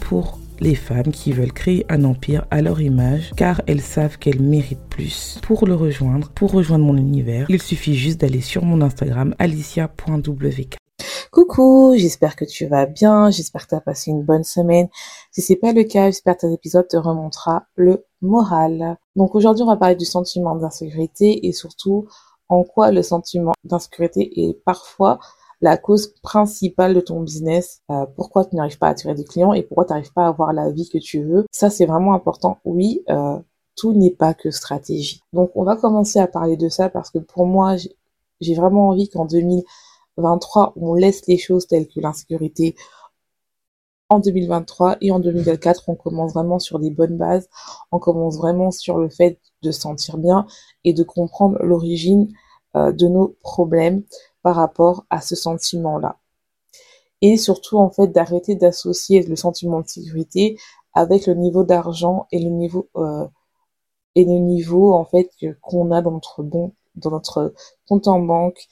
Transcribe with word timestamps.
Pour 0.00 0.38
les 0.60 0.74
femmes 0.74 1.10
qui 1.12 1.32
veulent 1.32 1.52
créer 1.52 1.84
un 1.88 2.04
empire 2.04 2.46
à 2.50 2.62
leur 2.62 2.80
image 2.80 3.32
car 3.36 3.60
elles 3.66 3.80
savent 3.80 4.16
qu'elles 4.16 4.40
méritent 4.40 4.88
plus. 4.88 5.38
Pour 5.42 5.66
le 5.66 5.74
rejoindre, 5.74 6.30
pour 6.30 6.52
rejoindre 6.52 6.84
mon 6.84 6.96
univers, 6.96 7.46
il 7.48 7.60
suffit 7.60 7.94
juste 7.94 8.20
d'aller 8.20 8.40
sur 8.40 8.64
mon 8.64 8.80
Instagram 8.80 9.34
alicia.wk. 9.38 10.76
Coucou, 11.32 11.94
j'espère 11.96 12.36
que 12.36 12.44
tu 12.44 12.66
vas 12.66 12.86
bien, 12.86 13.30
j'espère 13.30 13.64
que 13.64 13.70
tu 13.70 13.74
as 13.74 13.80
passé 13.80 14.12
une 14.12 14.22
bonne 14.22 14.44
semaine. 14.44 14.88
Si 15.32 15.42
c'est 15.42 15.56
pas 15.56 15.72
le 15.72 15.82
cas, 15.82 16.06
j'espère 16.06 16.36
que 16.36 16.42
cet 16.42 16.52
épisode 16.52 16.86
te 16.86 16.96
remontera 16.96 17.64
le 17.74 18.04
moral. 18.22 18.96
Donc 19.16 19.34
aujourd'hui, 19.34 19.64
on 19.64 19.66
va 19.66 19.76
parler 19.76 19.96
du 19.96 20.04
sentiment 20.04 20.54
d'insécurité 20.54 21.46
et 21.46 21.52
surtout 21.52 22.06
en 22.48 22.62
quoi 22.62 22.92
le 22.92 23.02
sentiment 23.02 23.52
d'insécurité 23.64 24.48
est 24.48 24.54
parfois 24.64 25.18
la 25.64 25.78
cause 25.78 26.12
principale 26.22 26.92
de 26.92 27.00
ton 27.00 27.22
business, 27.22 27.80
euh, 27.90 28.04
pourquoi 28.16 28.44
tu 28.44 28.54
n'arrives 28.54 28.76
pas 28.76 28.88
à 28.88 28.90
attirer 28.90 29.14
des 29.14 29.24
clients 29.24 29.54
et 29.54 29.62
pourquoi 29.62 29.86
tu 29.86 29.94
n'arrives 29.94 30.12
pas 30.12 30.26
à 30.26 30.28
avoir 30.28 30.52
la 30.52 30.70
vie 30.70 30.90
que 30.90 30.98
tu 30.98 31.22
veux. 31.22 31.46
Ça, 31.52 31.70
c'est 31.70 31.86
vraiment 31.86 32.12
important. 32.12 32.58
Oui, 32.66 33.02
euh, 33.08 33.38
tout 33.74 33.94
n'est 33.94 34.10
pas 34.10 34.34
que 34.34 34.50
stratégie. 34.50 35.22
Donc, 35.32 35.52
on 35.54 35.64
va 35.64 35.76
commencer 35.76 36.18
à 36.18 36.26
parler 36.26 36.58
de 36.58 36.68
ça 36.68 36.90
parce 36.90 37.08
que 37.08 37.16
pour 37.18 37.46
moi, 37.46 37.76
j'ai 38.42 38.54
vraiment 38.54 38.90
envie 38.90 39.08
qu'en 39.08 39.24
2023, 39.24 40.74
on 40.76 40.92
laisse 40.92 41.26
les 41.28 41.38
choses 41.38 41.66
telles 41.66 41.88
que 41.88 41.98
l'insécurité 41.98 42.76
en 44.10 44.18
2023 44.18 44.98
et 45.00 45.12
en 45.12 45.18
2024, 45.18 45.84
on 45.88 45.94
commence 45.94 46.34
vraiment 46.34 46.58
sur 46.58 46.78
des 46.78 46.90
bonnes 46.90 47.16
bases. 47.16 47.48
On 47.90 47.98
commence 47.98 48.36
vraiment 48.36 48.70
sur 48.70 48.98
le 48.98 49.08
fait 49.08 49.40
de 49.62 49.70
se 49.70 49.80
sentir 49.80 50.18
bien 50.18 50.46
et 50.84 50.92
de 50.92 51.02
comprendre 51.04 51.56
l'origine 51.62 52.28
euh, 52.76 52.92
de 52.92 53.08
nos 53.08 53.28
problèmes 53.40 54.02
par 54.44 54.56
rapport 54.56 55.06
à 55.10 55.20
ce 55.22 55.34
sentiment-là. 55.34 56.18
Et 57.22 57.38
surtout, 57.38 57.78
en 57.78 57.90
fait, 57.90 58.08
d'arrêter 58.08 58.54
d'associer 58.56 59.22
le 59.22 59.36
sentiment 59.36 59.80
de 59.80 59.88
sécurité 59.88 60.58
avec 60.92 61.26
le 61.26 61.34
niveau 61.34 61.64
d'argent 61.64 62.26
et 62.30 62.38
le 62.38 62.50
niveau 62.50 62.88
euh, 62.96 63.26
et 64.14 64.24
le 64.24 64.38
niveau 64.38 64.92
en 64.92 65.04
fait 65.04 65.30
qu'on 65.62 65.90
a 65.90 66.02
dans 66.02 66.12
notre 66.12 66.42
bon 66.42 66.72
dans 66.94 67.10
notre 67.10 67.54
compte 67.88 68.06
en 68.06 68.20
banque. 68.20 68.68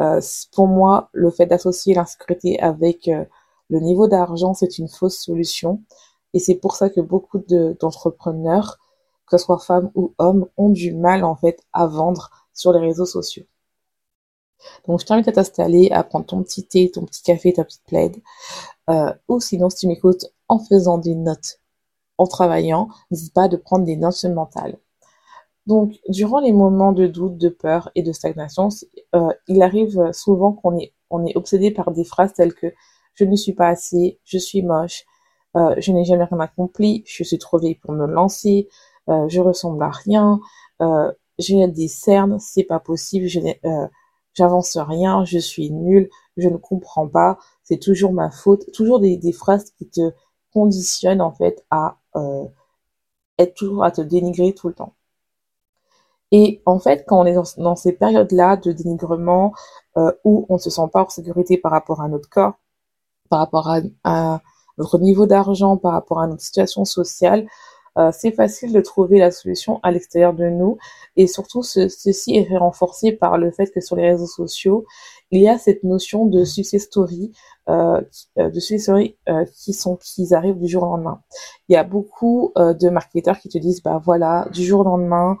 Euh, 0.00 0.20
pour 0.52 0.68
moi, 0.68 1.08
le 1.12 1.30
fait 1.30 1.46
d'associer 1.46 1.94
l'insécurité 1.94 2.60
avec 2.60 3.08
euh, 3.08 3.24
le 3.70 3.80
niveau 3.80 4.06
d'argent, 4.08 4.54
c'est 4.54 4.78
une 4.78 4.88
fausse 4.88 5.18
solution. 5.18 5.82
Et 6.34 6.38
c'est 6.40 6.56
pour 6.56 6.76
ça 6.76 6.90
que 6.90 7.00
beaucoup 7.00 7.38
d'entrepreneurs, 7.38 8.78
que 9.26 9.38
ce 9.38 9.44
soit 9.44 9.58
femmes 9.58 9.90
ou 9.94 10.14
hommes, 10.18 10.46
ont 10.58 10.70
du 10.70 10.92
mal 10.94 11.24
en 11.24 11.36
fait 11.36 11.62
à 11.72 11.86
vendre 11.86 12.30
sur 12.52 12.72
les 12.72 12.80
réseaux 12.80 13.06
sociaux. 13.06 13.44
Donc, 14.86 15.00
je 15.00 15.06
t'invite 15.06 15.28
à 15.28 15.32
t'installer, 15.32 15.90
à 15.90 16.02
prendre 16.04 16.26
ton 16.26 16.42
petit 16.42 16.66
thé, 16.66 16.90
ton 16.90 17.04
petit 17.04 17.22
café, 17.22 17.52
ta 17.52 17.64
petite 17.64 17.84
plaide. 17.86 18.16
Euh, 18.90 19.12
ou 19.28 19.40
sinon, 19.40 19.70
si 19.70 19.78
tu 19.78 19.86
m'écoutes 19.86 20.26
en 20.48 20.58
faisant 20.58 20.98
des 20.98 21.14
notes, 21.14 21.60
en 22.18 22.26
travaillant, 22.26 22.88
n'hésite 23.10 23.34
pas 23.34 23.48
de 23.48 23.56
prendre 23.56 23.84
des 23.84 23.96
notes 23.96 24.24
mentales. 24.24 24.78
Donc, 25.66 25.94
durant 26.08 26.40
les 26.40 26.52
moments 26.52 26.92
de 26.92 27.06
doute, 27.06 27.38
de 27.38 27.48
peur 27.48 27.90
et 27.94 28.02
de 28.02 28.12
stagnation, 28.12 28.68
euh, 29.14 29.32
il 29.48 29.62
arrive 29.62 30.12
souvent 30.12 30.52
qu'on 30.52 30.78
est, 30.78 30.92
obsédé 31.36 31.70
par 31.70 31.92
des 31.92 32.04
phrases 32.04 32.34
telles 32.34 32.54
que 32.54 32.72
je 33.14 33.24
ne 33.24 33.36
suis 33.36 33.52
pas 33.52 33.68
assez, 33.68 34.18
je 34.24 34.36
suis 34.36 34.62
moche, 34.62 35.04
euh, 35.56 35.74
je 35.78 35.92
n'ai 35.92 36.04
jamais 36.04 36.24
rien 36.24 36.40
accompli, 36.40 37.02
je 37.06 37.22
suis 37.22 37.38
trop 37.38 37.58
vieille 37.58 37.76
pour 37.76 37.92
me 37.92 38.06
lancer, 38.06 38.68
je 39.06 39.40
ressemble 39.40 39.82
à 39.84 39.90
rien, 39.90 40.40
j'ai 41.38 41.66
des 41.68 41.88
cernes, 41.88 42.38
c'est 42.40 42.64
pas 42.64 42.80
possible, 42.80 43.26
je 43.26 43.40
n'ai, 43.40 43.60
j'avance 44.34 44.76
rien, 44.76 45.24
je 45.24 45.38
suis 45.38 45.70
nulle, 45.70 46.10
je 46.36 46.48
ne 46.48 46.56
comprends 46.56 47.08
pas, 47.08 47.38
c'est 47.62 47.78
toujours 47.78 48.12
ma 48.12 48.30
faute, 48.30 48.70
toujours 48.72 49.00
des, 49.00 49.16
des, 49.16 49.32
phrases 49.32 49.70
qui 49.70 49.88
te 49.88 50.12
conditionnent 50.52 51.22
en 51.22 51.32
fait 51.32 51.64
à 51.70 51.98
euh, 52.16 52.44
être 53.38 53.54
toujours 53.54 53.84
à 53.84 53.90
te 53.90 54.00
dénigrer 54.00 54.52
tout 54.54 54.68
le 54.68 54.74
temps. 54.74 54.94
Et 56.32 56.62
en 56.66 56.78
fait, 56.80 57.04
quand 57.06 57.20
on 57.20 57.26
est 57.26 57.36
dans, 57.58 57.76
ces 57.76 57.92
périodes-là 57.92 58.56
de 58.56 58.72
dénigrement 58.72 59.52
euh, 59.96 60.12
où 60.24 60.46
on 60.48 60.54
ne 60.54 60.58
se 60.58 60.70
sent 60.70 60.88
pas 60.92 61.04
en 61.04 61.08
sécurité 61.08 61.58
par 61.58 61.70
rapport 61.72 62.00
à 62.00 62.08
notre 62.08 62.28
corps, 62.28 62.54
par 63.30 63.38
rapport 63.38 63.68
à, 63.68 63.80
à 64.04 64.40
notre 64.78 64.98
niveau 64.98 65.26
d'argent, 65.26 65.76
par 65.76 65.92
rapport 65.92 66.20
à 66.20 66.26
notre 66.26 66.42
situation 66.42 66.84
sociale, 66.84 67.46
c'est 68.12 68.32
facile 68.32 68.72
de 68.72 68.80
trouver 68.80 69.18
la 69.18 69.30
solution 69.30 69.78
à 69.82 69.92
l'extérieur 69.92 70.32
de 70.34 70.46
nous 70.46 70.78
et 71.16 71.26
surtout 71.26 71.62
ceci 71.62 72.36
est 72.36 72.56
renforcé 72.56 73.12
par 73.12 73.38
le 73.38 73.52
fait 73.52 73.70
que 73.70 73.80
sur 73.80 73.94
les 73.94 74.10
réseaux 74.10 74.26
sociaux 74.26 74.84
il 75.30 75.42
y 75.42 75.48
a 75.48 75.58
cette 75.58 75.82
notion 75.84 76.26
de 76.26 76.44
success 76.44 76.82
story 76.84 77.32
euh, 77.68 78.00
euh 78.38 78.50
de 78.50 78.60
success 78.60 78.82
story 78.84 79.16
euh, 79.28 79.44
qui 79.56 79.72
sont 79.72 79.96
qui 79.96 80.32
arrivent 80.34 80.58
du 80.58 80.68
jour 80.68 80.82
au 80.82 80.86
lendemain. 80.86 81.22
Il 81.68 81.72
y 81.72 81.76
a 81.76 81.84
beaucoup 81.84 82.52
euh, 82.58 82.74
de 82.74 82.88
marketeurs 82.88 83.38
qui 83.38 83.48
te 83.48 83.58
disent 83.58 83.82
bah 83.82 84.00
voilà 84.04 84.46
du 84.52 84.62
jour 84.64 84.80
au 84.80 84.84
lendemain 84.84 85.36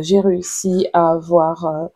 j'ai 0.00 0.20
réussi 0.20 0.88
à 0.94 1.10
avoir 1.10 1.66
euh, 1.66 1.86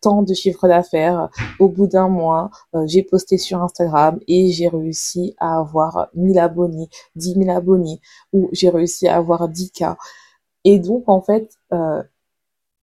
tant 0.00 0.22
de 0.22 0.34
chiffres 0.34 0.68
d'affaires. 0.68 1.30
Au 1.58 1.68
bout 1.68 1.86
d'un 1.86 2.08
mois, 2.08 2.50
euh, 2.74 2.86
j'ai 2.86 3.02
posté 3.02 3.38
sur 3.38 3.62
Instagram 3.62 4.20
et 4.28 4.50
j'ai 4.50 4.68
réussi 4.68 5.34
à 5.38 5.58
avoir 5.58 6.08
1000 6.14 6.38
abonnés, 6.38 6.88
10 7.16 7.34
000 7.34 7.50
abonnés, 7.50 8.00
ou 8.32 8.48
j'ai 8.52 8.68
réussi 8.68 9.08
à 9.08 9.16
avoir 9.16 9.48
10 9.48 9.70
cas. 9.72 9.96
Et 10.64 10.78
donc, 10.78 11.04
en 11.08 11.20
fait, 11.20 11.50
euh, 11.72 12.02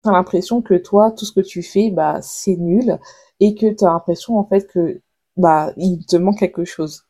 l'impression 0.06 0.62
que 0.62 0.75
toi, 0.75 1.12
tout 1.12 1.25
ce 1.25 1.31
que 1.31 1.41
tu 1.41 1.63
fais, 1.63 1.91
bah, 1.91 2.19
c'est 2.22 2.57
nul 2.57 3.00
et 3.39 3.56
que 3.56 3.67
tu 3.67 3.85
as 3.85 3.89
l'impression, 3.89 4.38
en 4.38 4.45
fait, 4.45 4.67
que 4.67 5.01
bah, 5.38 5.73
il 5.78 6.06
te 6.06 6.16
manque 6.17 6.39
quelque 6.39 6.66
chose. 6.66 7.03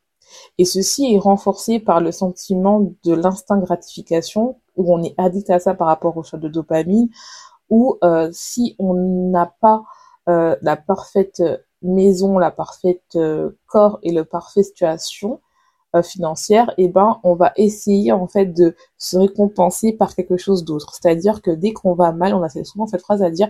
Et 0.57 0.65
ceci 0.65 1.13
est 1.13 1.19
renforcé 1.19 1.79
par 1.79 2.01
le 2.01 2.11
sentiment 2.11 2.93
de 3.03 3.13
l'instinct 3.13 3.59
gratification, 3.59 4.57
où 4.75 4.93
on 4.93 5.03
est 5.03 5.15
addict 5.17 5.49
à 5.49 5.59
ça 5.59 5.73
par 5.73 5.87
rapport 5.87 6.17
au 6.17 6.23
choix 6.23 6.39
de 6.39 6.47
dopamine, 6.47 7.09
ou 7.69 7.97
euh, 8.03 8.29
si 8.31 8.75
on 8.79 8.93
n'a 9.31 9.53
pas 9.61 9.83
euh, 10.29 10.55
la 10.61 10.77
parfaite 10.77 11.41
maison, 11.81 12.37
la 12.37 12.51
parfaite 12.51 13.01
euh, 13.15 13.51
corps 13.67 13.99
et 14.03 14.11
le 14.11 14.25
parfait 14.25 14.63
situation 14.63 15.41
financière, 16.03 16.73
eh 16.79 16.87
ben 16.87 17.19
on 17.23 17.35
va 17.35 17.53
essayer 17.55 18.11
en 18.11 18.27
fait 18.27 18.47
de 18.47 18.75
se 18.97 19.15
récompenser 19.15 19.93
par 19.93 20.15
quelque 20.15 20.37
chose 20.37 20.63
d'autre. 20.65 20.91
C'est-à-dire 20.95 21.43
que 21.43 21.51
dès 21.51 21.71
qu'on 21.71 21.93
va 21.93 22.11
mal, 22.11 22.33
on 22.33 22.41
a 22.41 22.49
souvent 22.49 22.87
cette 22.87 23.01
phrase 23.01 23.21
à 23.21 23.29
dire 23.29 23.47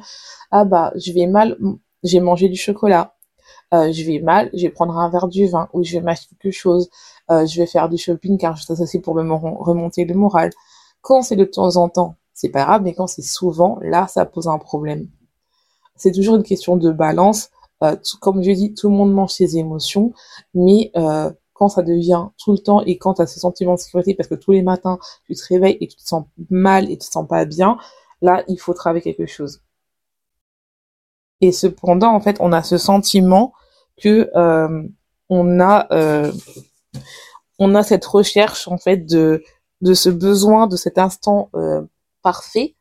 ah 0.52 0.66
bah 0.66 0.92
je 0.98 1.14
vais 1.14 1.26
mal, 1.26 1.58
j'ai 2.04 2.20
mangé 2.20 2.50
du 2.50 2.58
chocolat, 2.58 3.16
je 3.72 4.04
vais 4.06 4.20
mal, 4.20 4.50
je 4.54 4.64
vais 4.64 4.70
prendre 4.70 4.98
un 4.98 5.10
verre 5.10 5.30
du 5.30 5.48
vin 5.48 5.70
ou 5.72 5.86
je 5.86 5.94
vais 5.94 6.02
m'acheter 6.02 6.36
quelque 6.36 6.52
chose, 6.52 6.90
je 7.30 7.62
vais 7.62 7.66
faire 7.66 7.88
du 7.88 7.98
shopping 7.98 8.38
car 8.38 8.58
je 8.58 8.70
aussi 8.74 9.00
pour 9.00 9.16
me 9.16 9.34
remonter 9.34 10.04
le 10.04 10.14
moral. 10.14 10.50
Quand 11.00 11.22
c'est 11.22 11.38
de 11.38 11.46
temps 11.46 11.78
en 11.78 11.88
temps, 11.88 12.18
c'est 12.34 12.50
pas 12.50 12.64
grave, 12.64 12.82
mais 12.84 12.94
quand 12.94 13.08
c'est 13.08 13.22
souvent, 13.22 13.78
là, 13.82 14.08
ça 14.08 14.26
pose 14.26 14.48
un 14.48 14.58
problème. 14.58 15.08
C'est 15.96 16.12
toujours 16.12 16.36
une 16.36 16.44
question 16.44 16.76
de 16.76 16.92
balance. 16.92 17.50
Euh, 17.84 17.96
comme 18.22 18.42
je 18.44 18.52
dis, 18.52 18.74
tout 18.74 18.90
le 18.90 18.96
monde 18.96 19.14
mange 19.14 19.32
ses 19.32 19.58
émotions, 19.58 20.14
mais 20.54 20.92
euh, 20.96 21.32
quand 21.54 21.70
ça 21.70 21.84
devient 21.84 22.28
tout 22.38 22.52
le 22.52 22.58
temps 22.58 22.82
et 22.82 22.98
quand 22.98 23.16
tu 23.16 23.22
as 23.22 23.28
ce 23.28 23.40
sentiment 23.40 23.76
de 23.76 23.80
sécurité 23.80 24.16
parce 24.16 24.28
que 24.28 24.36
tous 24.36 24.52
les 24.52 24.64
matins 24.64 24.98
tu 25.26 25.36
te 25.36 25.44
réveilles 25.48 25.78
et 25.82 25.88
tu 25.88 25.98
te 25.98 26.02
sens 26.02 26.26
mal 26.50 26.86
et 26.86 26.98
tu 26.98 27.08
te 27.08 27.12
sens 27.12 27.28
pas 27.28 27.46
bien, 27.46 27.78
là 28.22 28.44
il 28.48 28.60
faut 28.60 28.74
travailler 28.74 29.04
quelque 29.04 29.28
chose. 29.28 29.62
Et 31.42 31.52
cependant, 31.52 32.14
en 32.14 32.22
fait, 32.22 32.38
on 32.40 32.54
a 32.54 32.64
ce 32.64 32.78
sentiment 32.78 33.54
que 34.02 34.32
euh, 34.36 34.84
on 35.30 35.60
a 35.60 35.88
on 37.60 37.76
a 37.76 37.84
cette 37.84 38.06
recherche 38.06 38.68
en 38.68 38.78
fait 38.78 38.98
de 38.98 39.44
de 39.82 39.94
ce 39.94 40.10
besoin 40.10 40.68
de 40.68 40.78
cet 40.78 40.98
instant 40.98 41.50
parfait 42.24 42.76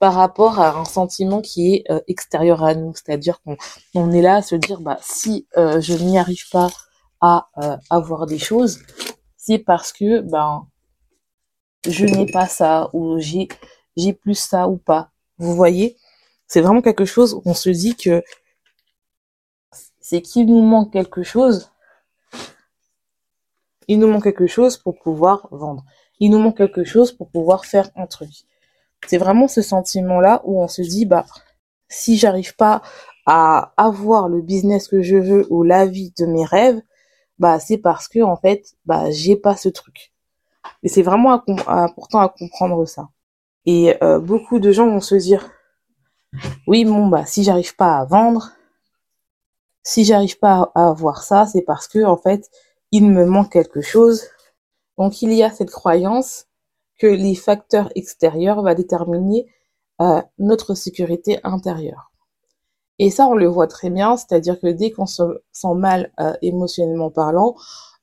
par 0.00 0.14
rapport 0.14 0.58
à 0.60 0.78
un 0.78 0.84
sentiment 0.86 1.42
qui 1.42 1.74
est 1.74 1.90
euh, 1.90 2.00
extérieur 2.08 2.64
à 2.64 2.74
nous, 2.74 2.94
c'est-à-dire 2.94 3.40
qu'on 3.42 3.56
on 3.94 4.10
est 4.12 4.22
là 4.22 4.36
à 4.36 4.42
se 4.42 4.56
dire 4.56 4.80
bah 4.80 4.98
si 5.02 5.46
euh, 5.56 5.80
je 5.80 5.94
n'y 5.94 6.18
arrive 6.18 6.48
pas 6.50 6.70
à 7.20 7.48
euh, 7.62 7.76
avoir 7.90 8.26
des 8.26 8.38
choses, 8.38 8.80
c'est 9.36 9.58
parce 9.58 9.92
que 9.92 10.20
ben 10.20 10.66
je 11.86 12.06
n'ai 12.06 12.26
pas 12.26 12.46
ça 12.46 12.88
ou 12.94 13.18
j'ai 13.18 13.48
j'ai 13.96 14.14
plus 14.14 14.38
ça 14.38 14.68
ou 14.68 14.78
pas. 14.78 15.10
Vous 15.38 15.54
voyez, 15.54 15.96
c'est 16.46 16.62
vraiment 16.62 16.82
quelque 16.82 17.04
chose 17.04 17.34
où 17.34 17.42
on 17.44 17.54
se 17.54 17.70
dit 17.70 17.94
que 17.96 18.22
c'est 20.00 20.22
qu'il 20.22 20.46
nous 20.46 20.62
manque 20.62 20.92
quelque 20.92 21.22
chose. 21.22 21.70
Il 23.86 23.98
nous 23.98 24.08
manque 24.08 24.24
quelque 24.24 24.46
chose 24.46 24.78
pour 24.78 24.98
pouvoir 24.98 25.48
vendre. 25.50 25.84
Il 26.20 26.30
nous 26.30 26.38
manque 26.38 26.56
quelque 26.56 26.84
chose 26.84 27.12
pour 27.12 27.30
pouvoir 27.30 27.64
faire 27.66 27.90
un 27.96 28.06
truc. 28.06 28.30
C'est 29.06 29.18
vraiment 29.18 29.48
ce 29.48 29.62
sentiment-là 29.62 30.42
où 30.44 30.62
on 30.62 30.68
se 30.68 30.82
dit, 30.82 31.06
bah, 31.06 31.26
si 31.88 32.16
j'arrive 32.16 32.54
pas 32.56 32.82
à 33.26 33.72
avoir 33.76 34.28
le 34.28 34.40
business 34.40 34.88
que 34.88 35.02
je 35.02 35.16
veux 35.16 35.46
ou 35.50 35.62
la 35.62 35.86
vie 35.86 36.12
de 36.18 36.26
mes 36.26 36.44
rêves, 36.44 36.80
bah, 37.38 37.58
c'est 37.58 37.78
parce 37.78 38.08
que, 38.08 38.20
en 38.20 38.36
fait, 38.36 38.74
bah, 38.84 39.10
j'ai 39.10 39.36
pas 39.36 39.56
ce 39.56 39.68
truc. 39.68 40.12
Et 40.82 40.88
c'est 40.88 41.02
vraiment 41.02 41.42
important 41.66 42.20
à 42.20 42.28
comprendre 42.28 42.84
ça. 42.86 43.08
Et 43.66 43.94
euh, 44.02 44.18
beaucoup 44.20 44.58
de 44.58 44.72
gens 44.72 44.86
vont 44.88 45.00
se 45.00 45.14
dire, 45.14 45.50
oui, 46.66 46.84
bon, 46.84 47.08
bah, 47.08 47.26
si 47.26 47.42
j'arrive 47.42 47.76
pas 47.76 47.98
à 47.98 48.04
vendre, 48.04 48.52
si 49.82 50.04
j'arrive 50.04 50.38
pas 50.38 50.70
à 50.74 50.88
avoir 50.88 51.22
ça, 51.22 51.46
c'est 51.46 51.62
parce 51.62 51.88
que, 51.88 52.04
en 52.04 52.16
fait, 52.16 52.50
il 52.92 53.06
me 53.06 53.24
manque 53.24 53.52
quelque 53.52 53.80
chose. 53.80 54.24
Donc, 54.98 55.22
il 55.22 55.32
y 55.32 55.42
a 55.42 55.50
cette 55.50 55.70
croyance 55.70 56.46
que 57.00 57.08
les 57.08 57.34
facteurs 57.34 57.90
extérieurs 57.96 58.62
vont 58.62 58.74
déterminer 58.74 59.46
euh, 60.00 60.22
notre 60.38 60.74
sécurité 60.74 61.40
intérieure. 61.42 62.12
Et 62.98 63.10
ça, 63.10 63.26
on 63.26 63.34
le 63.34 63.46
voit 63.46 63.66
très 63.66 63.90
bien, 63.90 64.16
c'est-à-dire 64.16 64.60
que 64.60 64.68
dès 64.68 64.90
qu'on 64.92 65.06
se 65.06 65.22
sent 65.50 65.74
mal 65.74 66.12
euh, 66.20 66.34
émotionnellement 66.42 67.10
parlant, 67.10 67.56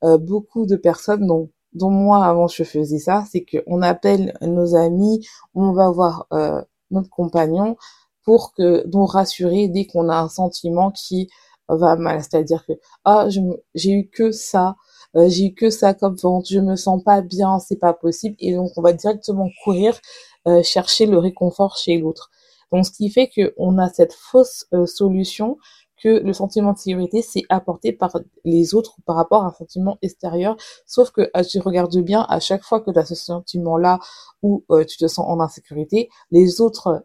beaucoup 0.03 0.67
de 0.67 0.75
personnes, 0.75 1.25
dont 1.73 1.89
moi 1.89 2.25
avant 2.25 2.47
je 2.47 2.63
faisais 2.63 2.99
ça, 2.99 3.23
c'est 3.31 3.45
qu'on 3.45 3.81
appelle 3.81 4.37
nos 4.41 4.75
amis, 4.75 5.25
on 5.53 5.71
va 5.71 5.89
voir 5.89 6.27
euh, 6.33 6.61
notre 6.91 7.09
compagnon 7.09 7.77
pour 8.23 8.53
que 8.53 8.85
nous 8.87 9.05
rassurer 9.05 9.67
dès 9.69 9.85
qu'on 9.85 10.09
a 10.09 10.17
un 10.17 10.29
sentiment 10.29 10.91
qui 10.91 11.29
va 11.69 11.95
mal. 11.95 12.21
C'est-à-dire 12.21 12.65
que 12.65 12.73
ah 13.05 13.27
j'ai 13.75 13.91
eu 13.91 14.09
que 14.09 14.31
ça, 14.31 14.75
euh, 15.15 15.29
j'ai 15.29 15.53
que 15.53 15.69
ça 15.69 15.93
comme 15.93 16.15
vente, 16.15 16.47
je 16.49 16.59
me 16.59 16.75
sens 16.75 17.03
pas 17.03 17.21
bien, 17.21 17.59
c'est 17.59 17.77
pas 17.79 17.93
possible, 17.93 18.35
et 18.39 18.53
donc 18.55 18.71
on 18.77 18.81
va 18.81 18.93
directement 18.93 19.49
courir 19.63 19.99
euh, 20.47 20.61
chercher 20.63 21.05
le 21.05 21.17
réconfort 21.17 21.77
chez 21.77 21.97
l'autre. 21.97 22.29
Donc 22.71 22.85
ce 22.85 22.91
qui 22.91 23.09
fait 23.09 23.29
qu'on 23.29 23.77
a 23.77 23.89
cette 23.89 24.13
fausse 24.13 24.65
solution 24.85 25.57
que 25.97 26.09
le 26.09 26.33
sentiment 26.33 26.73
de 26.73 26.77
sécurité, 26.77 27.21
c'est 27.21 27.43
apporté 27.49 27.91
par 27.91 28.11
les 28.45 28.75
autres 28.75 28.97
par 29.05 29.15
rapport 29.15 29.43
à 29.43 29.47
un 29.47 29.53
sentiment 29.53 29.97
extérieur. 30.01 30.55
Sauf 30.85 31.11
que 31.11 31.29
euh, 31.35 31.43
tu 31.43 31.59
regardes 31.59 31.97
bien, 31.97 32.25
à 32.29 32.39
chaque 32.39 32.63
fois 32.63 32.81
que 32.81 32.91
tu 32.91 32.99
as 32.99 33.05
ce 33.05 33.15
sentiment-là 33.15 33.99
où 34.43 34.63
euh, 34.71 34.85
tu 34.85 34.97
te 34.97 35.07
sens 35.07 35.25
en 35.27 35.39
insécurité, 35.39 36.09
les 36.31 36.61
autres 36.61 37.03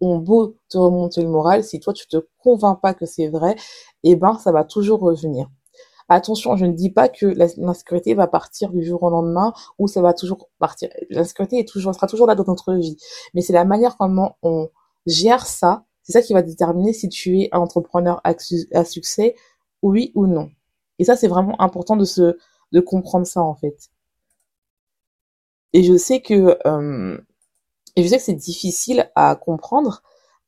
ont 0.00 0.18
beau 0.18 0.56
te 0.68 0.78
remonter 0.78 1.22
le 1.22 1.28
moral, 1.28 1.64
si 1.64 1.80
toi 1.80 1.92
tu 1.92 2.06
te 2.06 2.18
convaincs 2.38 2.80
pas 2.80 2.94
que 2.94 3.06
c'est 3.06 3.28
vrai, 3.28 3.56
eh 4.04 4.14
ben 4.16 4.38
ça 4.38 4.52
va 4.52 4.64
toujours 4.64 5.00
revenir. 5.00 5.48
Attention, 6.08 6.56
je 6.56 6.66
ne 6.66 6.72
dis 6.72 6.90
pas 6.90 7.08
que 7.08 7.26
l'insécurité 7.26 8.14
va 8.14 8.26
partir 8.26 8.70
du 8.70 8.84
jour 8.84 9.02
au 9.02 9.10
lendemain 9.10 9.52
ou 9.78 9.88
ça 9.88 10.00
va 10.02 10.14
toujours 10.14 10.48
partir. 10.58 10.88
L'insécurité 11.10 11.66
sera 11.66 12.06
toujours 12.06 12.26
là 12.26 12.34
dans 12.34 12.44
notre 12.46 12.74
vie. 12.74 12.96
Mais 13.34 13.40
c'est 13.40 13.52
la 13.52 13.64
manière 13.64 13.96
comment 13.96 14.36
on 14.42 14.68
gère 15.06 15.46
ça 15.46 15.86
c'est 16.06 16.12
ça 16.12 16.22
qui 16.22 16.34
va 16.34 16.42
déterminer 16.42 16.92
si 16.92 17.08
tu 17.08 17.40
es 17.40 17.48
un 17.50 17.58
entrepreneur 17.58 18.20
à, 18.22 18.34
succès, 18.84 19.34
oui 19.82 20.12
ou 20.14 20.26
non. 20.28 20.50
Et 21.00 21.04
ça, 21.04 21.16
c'est 21.16 21.26
vraiment 21.26 21.60
important 21.60 21.96
de 21.96 22.04
se, 22.04 22.38
de 22.70 22.80
comprendre 22.80 23.26
ça, 23.26 23.42
en 23.42 23.56
fait. 23.56 23.90
Et 25.72 25.82
je 25.82 25.96
sais 25.96 26.22
que, 26.22 26.56
euh, 26.64 27.18
je 27.96 28.06
sais 28.06 28.18
que 28.18 28.22
c'est 28.22 28.34
difficile 28.34 29.10
à 29.16 29.34
comprendre 29.34 30.02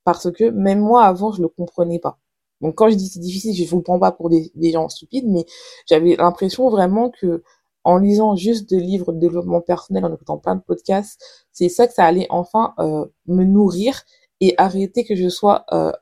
parce 0.04 0.30
que 0.30 0.44
même 0.50 0.78
moi, 0.78 1.04
avant, 1.04 1.32
je 1.32 1.42
le 1.42 1.48
comprenais 1.48 1.98
pas. 1.98 2.20
Donc, 2.60 2.74
quand 2.74 2.90
je 2.90 2.96
dis 2.96 3.08
c'est 3.08 3.20
difficile, 3.20 3.54
je 3.54 3.68
vous 3.68 3.76
le 3.78 3.82
prends 3.82 3.98
pas 3.98 4.12
pour 4.12 4.30
des, 4.30 4.50
gens 4.72 4.88
stupides, 4.88 5.26
mais 5.28 5.46
j'avais 5.86 6.16
l'impression 6.16 6.68
vraiment 6.70 7.10
que, 7.10 7.42
en 7.84 7.98
lisant 7.98 8.36
juste 8.36 8.68
des 8.68 8.80
livres 8.80 9.12
de 9.12 9.18
développement 9.18 9.60
personnel, 9.60 10.04
en 10.04 10.12
écoutant 10.12 10.38
plein 10.38 10.56
de 10.56 10.60
podcasts, 10.60 11.20
c'est 11.52 11.68
ça 11.68 11.86
que 11.86 11.94
ça 11.94 12.04
allait 12.04 12.26
enfin 12.30 12.74
euh, 12.80 13.06
me 13.26 13.44
nourrir 13.44 14.02
et 14.40 14.54
arrêter 14.58 15.04
que 15.04 15.14
je 15.16 15.28
sois 15.28 15.64
euh, 15.72 15.92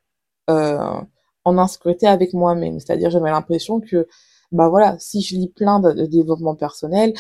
euh, 0.51 1.01
en 1.45 1.59
insécurité 1.59 2.07
avec 2.07 2.33
moi-même. 2.33 2.81
C'est-à-dire, 2.81 3.11
j'avais 3.11 3.31
l'impression 3.31 3.81
que, 3.81 4.09
bah 4.53 4.69
voilà, 4.69 4.97
si 4.99 5.23
je 5.23 5.37
lis 5.37 5.49
plein 5.49 5.81
de, 5.81 6.07
développement 6.07 6.55
personnel, 6.55 7.15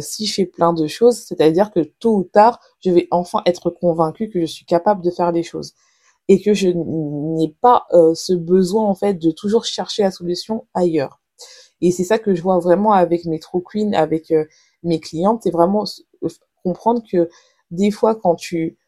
si 0.00 0.26
je 0.26 0.34
fais 0.34 0.46
plein 0.46 0.72
de 0.72 0.86
choses, 0.86 1.18
c'est-à-dire 1.18 1.70
que 1.70 1.80
tôt 1.80 2.16
ou 2.16 2.24
tard, 2.24 2.60
je 2.80 2.90
vais 2.90 3.08
enfin 3.10 3.42
être 3.46 3.70
convaincue 3.70 4.28
que 4.28 4.40
je 4.40 4.46
suis 4.46 4.64
capable 4.66 5.02
de 5.02 5.10
faire 5.10 5.32
des 5.32 5.42
choses 5.42 5.74
et 6.28 6.40
que 6.40 6.54
je 6.54 6.68
n'ai 6.68 7.54
pas 7.60 7.86
euh, 7.92 8.14
ce 8.14 8.32
besoin 8.32 8.84
en 8.84 8.94
fait 8.94 9.14
de 9.14 9.30
toujours 9.30 9.64
chercher 9.64 10.02
la 10.02 10.10
solution 10.10 10.66
ailleurs. 10.74 11.20
Et 11.80 11.90
c'est 11.90 12.04
ça 12.04 12.18
que 12.18 12.34
je 12.34 12.42
vois 12.42 12.58
vraiment 12.58 12.92
avec 12.92 13.24
mes 13.24 13.40
true 13.40 13.62
avec 13.94 14.30
euh, 14.30 14.44
mes 14.84 15.00
clientes, 15.00 15.42
c'est 15.42 15.50
vraiment 15.50 15.84
comprendre 16.62 17.02
que 17.10 17.28
des 17.70 17.90
fois 17.90 18.14
quand 18.14 18.36
tu 18.36 18.78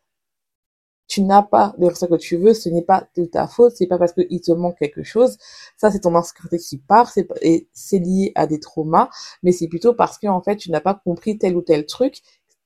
tu 1.07 1.23
n'as 1.23 1.43
pas 1.43 1.75
le 1.79 1.87
résultat 1.89 2.07
que 2.07 2.21
tu 2.21 2.37
veux, 2.37 2.55
ce 2.55 2.69
n'est 2.69 2.83
pas 2.83 3.07
de 3.17 3.25
ta 3.27 3.47
faute, 3.47 3.75
c'est 3.77 3.87
pas 3.87 3.99
parce 3.99 4.13
qu'il 4.13 4.41
te 4.41 4.53
manque 4.53 4.79
quelque 4.79 5.03
chose. 5.03 5.37
Ça, 5.77 5.91
c'est 5.91 6.01
ton 6.01 6.15
insécurité 6.15 6.59
qui 6.59 6.79
part, 6.79 7.11
c'est, 7.11 7.29
et 7.43 7.69
c'est 7.73 7.99
lié 7.99 8.33
à 8.35 8.47
des 8.47 8.59
traumas, 8.59 9.11
mais 9.43 9.53
c'est 9.53 9.69
plutôt 9.69 9.93
parce 9.95 10.19
que, 10.19 10.27
en 10.27 10.41
fait, 10.41 10.57
tu 10.57 10.71
n'as 10.71 10.81
pas 10.81 10.95
compris 11.05 11.37
tel 11.39 11.57
ou 11.57 11.63
tel 11.63 11.85
truc, 11.87 12.23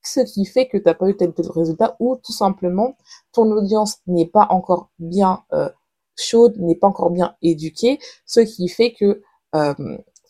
ce 0.08 0.20
qui 0.20 0.44
fait 0.44 0.68
que 0.68 0.78
tu 0.78 0.84
n'as 0.86 0.94
pas 0.94 1.08
eu 1.08 1.16
tel 1.16 1.30
ou 1.30 1.32
tel 1.32 1.50
résultat, 1.50 1.96
ou 2.00 2.16
tout 2.16 2.32
simplement, 2.32 2.96
ton 3.32 3.50
audience 3.52 3.98
n'est 4.06 4.26
pas 4.26 4.46
encore 4.50 4.90
bien 4.98 5.42
euh, 5.52 5.68
chaude, 6.16 6.56
n'est 6.58 6.74
pas 6.74 6.88
encore 6.88 7.10
bien 7.10 7.36
éduquée, 7.42 7.98
ce 8.26 8.40
qui 8.40 8.68
fait 8.68 8.92
que 8.92 9.22
euh, 9.54 9.74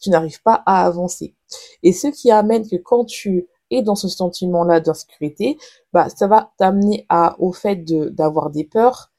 tu 0.00 0.10
n'arrives 0.10 0.42
pas 0.42 0.62
à 0.66 0.84
avancer. 0.84 1.34
Et 1.82 1.92
ce 1.92 2.08
qui 2.08 2.30
amène 2.30 2.68
que 2.68 2.76
quand 2.76 3.04
tu 3.04 3.48
et 3.70 3.82
dans 3.82 3.94
ce 3.94 4.08
sentiment-là 4.08 4.80
d'insécurité, 4.80 5.58
bah, 5.92 6.08
ça 6.08 6.26
va 6.26 6.52
t'amener 6.58 7.06
au 7.38 7.52
fait 7.52 7.84
d'avoir 8.14 8.48
des 8.48 8.64
peurs, 8.64 9.10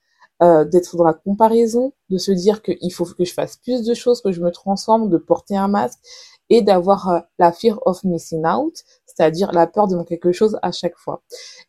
euh, 0.41 0.65
d'être 0.65 0.95
dans 0.95 1.03
la 1.03 1.13
comparaison, 1.13 1.93
de 2.09 2.17
se 2.17 2.31
dire 2.31 2.63
qu'il 2.63 2.91
faut 2.91 3.05
que 3.05 3.25
je 3.25 3.33
fasse 3.33 3.57
plus 3.57 3.83
de 3.83 3.93
choses, 3.93 4.21
que 4.21 4.31
je 4.31 4.41
me 4.41 4.49
transforme, 4.51 5.09
de 5.09 5.17
porter 5.17 5.55
un 5.55 5.67
masque 5.67 5.99
et 6.49 6.63
d'avoir 6.63 7.25
la 7.37 7.51
fear 7.51 7.79
of 7.85 8.03
missing 8.03 8.43
out, 8.45 8.73
c'est-à-dire 9.19 9.51
la 9.51 9.67
peur 9.67 9.87
de 9.87 10.01
quelque 10.03 10.31
chose 10.31 10.57
à 10.61 10.71
chaque 10.71 10.97
fois. 10.97 11.23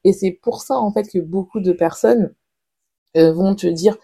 Et 0.04 0.12
c'est 0.12 0.30
pour 0.30 0.62
ça, 0.62 0.78
en 0.78 0.92
fait, 0.92 1.08
que 1.08 1.18
beaucoup 1.18 1.58
de 1.58 1.72
personnes 1.72 2.32
euh, 3.16 3.32
vont 3.32 3.56
te 3.56 3.66
dire, 3.66 3.96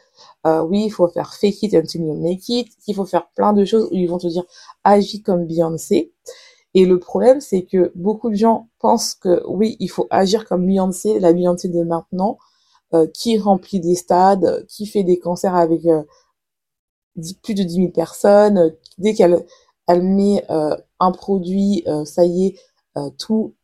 euh, 0.47 0.63
oui, 0.63 0.85
il 0.87 0.91
faut 0.91 1.07
faire 1.07 1.33
fake 1.33 1.63
it 1.63 1.75
until 1.75 2.01
you 2.01 2.15
make 2.15 2.49
it, 2.49 2.69
il 2.89 2.95
faut 2.95 3.05
faire 3.05 3.29
plein 3.37 3.53
de 3.53 3.65
choses 3.65 3.89
ils 3.93 4.07
vont 4.09 4.19
te 4.19 4.27
dire, 4.27 4.45
agis 4.83 5.23
comme 5.23 5.47
Beyoncé. 5.47 6.13
Et 6.75 6.87
le 6.87 6.99
problème, 6.99 7.41
c'est 7.41 7.63
que 7.63 7.93
beaucoup 7.95 8.31
de 8.31 8.35
gens 8.35 8.69
pensent 8.81 9.15
que 9.15 9.43
oui, 9.47 9.77
il 9.79 9.89
faut 9.89 10.09
agir 10.11 10.45
comme 10.45 10.67
Beyoncé, 10.67 11.21
la 11.21 11.33
Beyoncé 11.33 11.69
de 11.69 11.85
maintenant, 11.85 12.39
euh, 12.95 13.07
qui 13.15 13.39
remplit 13.39 13.79
des 13.79 13.95
stades, 13.95 14.67
qui 14.69 14.87
fait 14.87 15.05
des 15.05 15.21
concerts 15.21 15.55
avec 15.55 15.83
plus 17.43 17.55
de 17.55 17.63
10 17.63 17.75
000 17.77 17.89
personnes. 17.91 18.75
Dès 18.99 19.15
qu'elle 19.15 19.47
elle 19.87 20.03
met 20.03 20.45
un 20.49 21.13
produit, 21.13 21.85
ça 22.05 22.25
y 22.25 22.47
est, 22.49 22.57
tout 23.19 23.55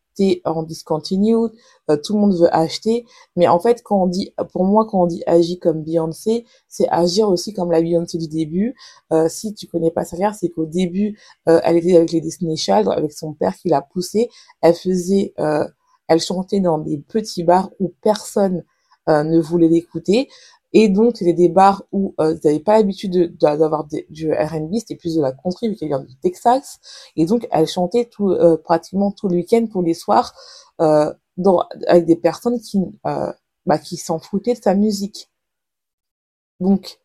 en 0.45 0.63
discontinued, 0.63 1.51
euh, 1.91 1.97
tout 1.97 2.15
le 2.15 2.21
monde 2.21 2.37
veut 2.37 2.55
acheter, 2.55 3.05
mais 3.37 3.49
en 3.49 3.59
fait 3.59 3.83
quand 3.83 4.03
on 4.03 4.07
dit, 4.07 4.35
pour 4.53 4.65
moi 4.65 4.87
quand 4.87 5.03
on 5.03 5.07
dit 5.07 5.23
agir 5.27 5.59
comme 5.61 5.83
Beyoncé, 5.83 6.45
c'est 6.69 6.89
agir 6.89 7.29
aussi 7.29 7.53
comme 7.53 7.71
la 7.71 7.81
Beyoncé 7.81 8.19
du 8.19 8.29
début. 8.29 8.75
Euh, 9.13 9.29
si 9.29 9.55
tu 9.55 9.67
connais 9.67 9.91
pas 9.91 10.05
sa 10.05 10.17
carrière, 10.17 10.35
c'est 10.35 10.51
qu'au 10.51 10.67
début, 10.67 11.19
euh, 11.49 11.61
elle 11.65 11.77
était 11.77 11.97
avec 11.97 12.13
les 12.13 12.21
Disney 12.21 12.57
Child, 12.57 12.89
avec 12.89 13.13
son 13.13 13.33
père 13.33 13.57
qui 13.57 13.69
l'a 13.69 13.83
poussée, 13.83 14.29
elle 14.61 14.75
faisait, 14.75 15.35
elle 16.09 16.21
chantait 16.21 16.61
dans 16.61 16.79
des 16.79 16.99
petits 16.99 17.45
bars 17.45 17.71
où 17.81 17.93
personne 18.03 18.65
ne 19.09 19.41
voulait 19.41 19.69
l'écouter. 19.69 20.29
Et 20.73 20.89
donc, 20.89 21.17
c'était 21.17 21.35
des 21.35 21.49
bars 21.49 21.85
où 21.93 22.15
euh, 22.21 22.35
ils 22.43 22.47
n'avaient 22.47 22.61
pas 22.61 22.77
l'habitude 22.79 23.37
d'avoir 23.39 23.87
du 24.09 24.33
R&B, 24.33 24.75
c'était 24.77 24.97
plus 24.97 25.17
de 25.17 25.21
la 25.21 25.33
country 25.33 25.69
vu 25.69 25.77
qu'elle 25.77 25.89
vient 25.89 26.01
du 26.01 26.17
Texas. 26.17 26.81
Et 27.17 27.27
donc, 27.27 27.47
elle 27.51 27.67
chantait 27.67 28.09
euh, 28.21 28.57
pratiquement 28.57 29.11
tout 29.13 29.29
le 29.29 29.37
week-end, 29.37 29.67
tous 29.71 29.83
les 29.83 29.95
soirs, 29.95 30.35
euh, 30.81 31.13
avec 31.87 32.07
des 32.07 32.17
personnes 32.17 32.61
qui, 32.61 32.79
euh, 33.07 33.33
bah, 33.67 33.79
qui 33.79 33.97
s'en 33.97 34.19
foutaient 34.19 34.55
de 34.55 34.63
sa 34.63 34.75
musique. 34.75 35.31
Donc, 36.61 37.01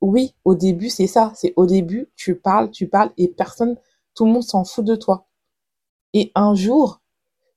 oui, 0.00 0.34
au 0.44 0.54
début, 0.54 0.90
c'est 0.90 1.06
ça. 1.06 1.32
C'est 1.36 1.52
au 1.56 1.66
début, 1.66 2.10
tu 2.16 2.36
parles, 2.36 2.70
tu 2.70 2.88
parles, 2.88 3.12
et 3.18 3.28
personne, 3.28 3.76
tout 4.14 4.26
le 4.26 4.32
monde 4.32 4.42
s'en 4.42 4.64
fout 4.64 4.84
de 4.84 4.96
toi. 4.96 5.26
Et 6.14 6.32
un 6.34 6.54
jour, 6.54 7.00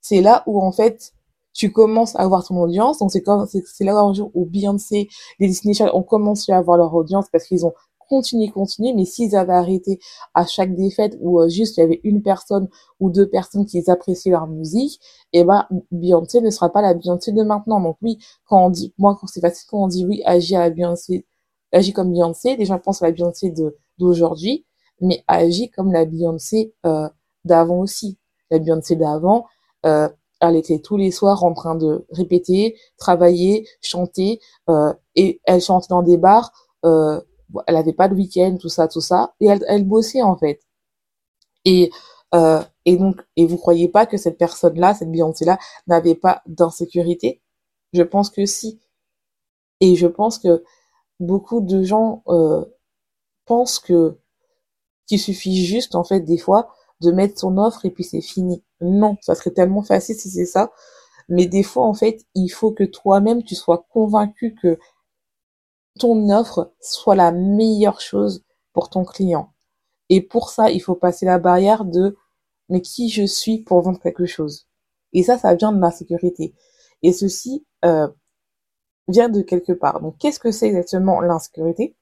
c'est 0.02 0.22
là 0.22 0.44
où, 0.48 0.62
en 0.62 0.72
fait, 0.72 1.15
tu 1.56 1.72
commences 1.72 2.16
à 2.16 2.20
avoir 2.20 2.46
ton 2.46 2.62
audience. 2.62 3.00
Donc 3.00 3.12
c'est 3.12 3.22
comme 3.22 3.48
c'est 3.48 3.84
là 3.84 3.98
un 4.00 4.14
jour 4.14 4.30
où 4.36 4.46
Beyoncé, 4.46 5.08
les 5.40 5.48
Disney 5.48 5.74
Channel 5.74 5.94
ont 5.96 6.04
commencé 6.04 6.52
à 6.52 6.58
avoir 6.58 6.78
leur 6.78 6.94
audience 6.94 7.28
parce 7.32 7.46
qu'ils 7.46 7.66
ont 7.66 7.74
continuer, 8.08 8.50
continuer. 8.50 8.94
Mais 8.94 9.06
s'ils 9.06 9.36
avaient 9.36 9.54
arrêté 9.54 10.00
à 10.34 10.46
chaque 10.46 10.76
défaite 10.76 11.18
ou 11.22 11.42
euh, 11.42 11.50
juste 11.50 11.78
il 11.78 11.80
y 11.80 11.84
avait 11.84 12.02
une 12.04 12.22
personne 12.22 12.68
ou 13.00 13.10
deux 13.10 13.28
personnes 13.28 13.66
qui 13.66 13.82
appréciaient 13.90 14.32
leur 14.32 14.48
musique, 14.48 15.00
eh 15.34 15.44
ben 15.44 15.66
Beyoncé 15.92 16.42
ne 16.42 16.50
sera 16.50 16.72
pas 16.72 16.82
la 16.82 16.94
Beyoncé 16.94 17.32
de 17.32 17.42
maintenant. 17.44 17.80
Donc 17.80 17.98
oui, 18.02 18.20
quand 18.46 18.66
on 18.66 18.70
dit, 18.70 18.94
moi 18.98 19.18
quand 19.20 19.28
c'est 19.28 19.42
facile 19.42 19.68
quand 19.70 19.84
on 19.84 19.88
dit 19.88 20.06
oui, 20.06 20.22
agis 20.26 20.56
à 20.56 20.60
la 20.60 20.70
Beyoncé, 20.70 21.26
agis 21.72 21.94
comme 21.94 22.12
Beyoncé, 22.12 22.58
les 22.58 22.66
gens 22.66 22.80
pensent 22.80 23.02
à 23.02 23.08
la 23.08 23.12
Beyoncé 23.12 23.50
de 23.52 23.78
d'aujourd'hui, 23.98 24.66
mais 25.02 25.24
agis 25.28 25.72
comme 25.72 25.92
la 25.92 26.06
Beyoncé 26.06 26.74
euh, 26.86 27.10
d'avant 27.46 27.80
aussi. 27.80 28.18
La 28.52 28.60
Beyoncé 28.60 28.96
d'avant, 28.96 29.46
euh, 29.86 30.10
elle 30.50 30.56
était 30.56 30.80
tous 30.80 30.98
les 30.98 31.12
soirs 31.12 31.44
en 31.44 31.54
train 31.54 31.76
de 31.76 32.06
répéter, 32.12 32.78
travailler, 32.98 33.68
chanter, 33.82 34.40
euh, 34.70 34.94
et 35.16 35.42
elle 35.46 35.62
chantait 35.62 35.88
dans 35.90 36.04
des 36.04 36.18
bars. 36.18 36.52
Euh, 36.86 37.22
elle 37.68 37.76
avait 37.78 37.94
pas 37.94 38.10
de 38.10 38.16
week-end, 38.16 38.58
tout 38.60 38.70
ça, 38.70 38.88
tout 38.88 39.02
ça, 39.02 39.34
et 39.40 39.48
elle, 39.48 39.64
elle 39.68 39.86
bossait 39.86 40.22
en 40.22 40.36
fait. 40.38 40.62
Et 41.66 41.92
euh, 42.34 42.62
et 42.86 42.98
donc, 42.98 43.22
et 43.36 43.46
vous 43.46 43.58
croyez 43.58 43.88
pas 43.88 44.06
que 44.06 44.18
cette 44.18 44.38
personne-là, 44.38 44.94
cette 44.94 45.12
Beyoncé-là, 45.12 45.58
n'avait 45.88 46.16
pas 46.16 46.42
d'insécurité? 46.48 47.42
Je 47.94 48.04
pense 48.04 48.30
que 48.30 48.46
si. 48.46 48.80
Et 49.80 49.96
je 49.96 50.08
pense 50.08 50.40
que 50.40 50.64
beaucoup 51.20 51.62
de 51.62 51.84
gens 51.84 52.24
euh, 52.28 52.66
pensent 53.46 53.80
que 53.80 54.18
qu'il 55.08 55.20
suffit 55.20 55.66
juste 55.66 55.96
en 55.96 56.04
fait 56.04 56.22
des 56.22 56.38
fois 56.38 56.74
de 57.02 57.12
mettre 57.12 57.40
son 57.40 57.58
offre 57.58 57.86
et 57.86 57.92
puis 57.92 58.04
c'est 58.04 58.22
fini. 58.22 58.64
Non, 58.82 59.18
ça 59.22 59.36
serait 59.36 59.52
tellement 59.52 59.84
facile 59.84 60.16
si 60.16 60.30
c'est 60.30 60.46
ça. 60.46 60.72
Mais 61.30 61.48
des 61.48 61.64
fois, 61.64 61.86
en 61.86 61.94
fait, 61.94 62.22
il 62.36 62.50
faut 62.50 62.72
que 62.72 62.84
toi-même, 62.84 63.44
tu 63.44 63.56
sois 63.56 63.86
convaincu 63.92 64.56
que 64.62 64.78
ton 66.00 66.30
offre 66.30 66.74
soit 66.82 67.16
la 67.16 67.32
meilleure 67.32 68.02
chose 68.02 68.44
pour 68.74 68.90
ton 68.90 69.06
client. 69.06 69.54
Et 70.10 70.22
pour 70.22 70.50
ça, 70.50 70.70
il 70.72 70.82
faut 70.82 70.96
passer 70.96 71.26
la 71.26 71.40
barrière 71.40 71.86
de 71.86 72.18
mais 72.70 72.82
qui 72.82 73.10
je 73.10 73.26
suis 73.26 73.60
pour 73.60 73.82
vendre 73.82 74.00
quelque 74.00 74.26
chose? 74.26 74.68
Et 75.14 75.24
ça, 75.24 75.38
ça 75.38 75.56
vient 75.56 75.72
de 75.72 75.78
ma 75.78 75.92
sécurité. 75.92 76.56
Et 77.04 77.14
ceci 77.14 77.66
euh, 77.86 78.08
vient 79.08 79.30
de 79.30 79.42
quelque 79.42 79.74
part. 79.74 80.02
Donc, 80.02 80.18
qu'est-ce 80.18 80.40
que 80.40 80.52
c'est 80.52 80.68
exactement 80.68 81.22
l'insécurité? 81.22 81.96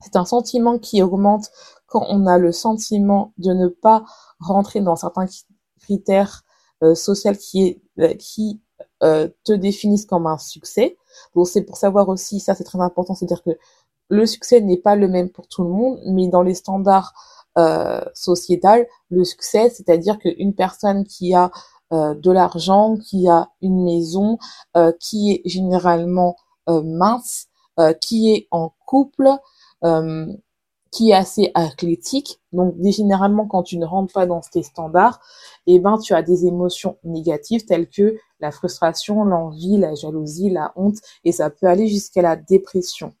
C'est 0.00 0.16
un 0.16 0.24
sentiment 0.24 0.78
qui 0.78 1.02
augmente 1.02 1.50
quand 1.86 2.04
on 2.08 2.26
a 2.26 2.38
le 2.38 2.52
sentiment 2.52 3.32
de 3.38 3.52
ne 3.52 3.68
pas 3.68 4.04
rentrer 4.38 4.80
dans 4.80 4.96
certains 4.96 5.26
critères 5.80 6.42
euh, 6.82 6.94
sociaux 6.94 7.32
qui, 7.38 7.66
est, 7.66 7.82
euh, 8.00 8.14
qui 8.14 8.60
euh, 9.02 9.28
te 9.44 9.52
définissent 9.52 10.06
comme 10.06 10.26
un 10.26 10.38
succès. 10.38 10.96
Donc 11.34 11.48
c'est 11.48 11.62
pour 11.62 11.76
savoir 11.76 12.08
aussi, 12.08 12.40
ça 12.40 12.54
c'est 12.54 12.64
très 12.64 12.80
important, 12.80 13.14
c'est-à-dire 13.14 13.42
que 13.42 13.50
le 14.08 14.26
succès 14.26 14.60
n'est 14.60 14.76
pas 14.76 14.96
le 14.96 15.08
même 15.08 15.30
pour 15.30 15.46
tout 15.46 15.62
le 15.62 15.70
monde, 15.70 16.00
mais 16.06 16.28
dans 16.28 16.42
les 16.42 16.54
standards 16.54 17.12
euh, 17.58 18.00
le 19.10 19.24
succès, 19.24 19.70
c'est-à-dire 19.70 20.18
qu'une 20.18 20.54
personne 20.54 21.04
qui 21.04 21.34
a 21.34 21.50
euh, 21.92 22.14
de 22.14 22.30
l'argent, 22.30 22.96
qui 22.96 23.28
a 23.28 23.50
une 23.62 23.82
maison, 23.82 24.38
euh, 24.76 24.92
qui 25.00 25.32
est 25.32 25.42
généralement 25.48 26.36
euh, 26.68 26.82
mince, 26.82 27.46
qui 28.02 28.30
est 28.30 28.46
en 28.50 28.74
couple, 28.84 29.30
qui 30.90 31.10
est 31.10 31.14
assez 31.14 31.50
athlétique. 31.54 32.40
Donc 32.52 32.74
généralement 32.82 33.46
quand 33.46 33.62
tu 33.62 33.78
ne 33.78 33.86
rentres 33.86 34.12
pas 34.12 34.26
dans 34.26 34.40
tes 34.40 34.62
standards, 34.62 35.20
eh 35.66 35.78
ben 35.78 35.98
tu 35.98 36.14
as 36.14 36.22
des 36.22 36.46
émotions 36.46 36.98
négatives 37.04 37.64
telles 37.64 37.88
que 37.88 38.16
la 38.40 38.50
frustration, 38.50 39.24
l'envie, 39.24 39.76
la 39.76 39.94
jalousie, 39.94 40.50
la 40.50 40.72
honte 40.76 40.98
et 41.24 41.32
ça 41.32 41.50
peut 41.50 41.66
aller 41.66 41.86
jusqu'à 41.86 42.22
la 42.22 42.36
dépression. 42.36 43.14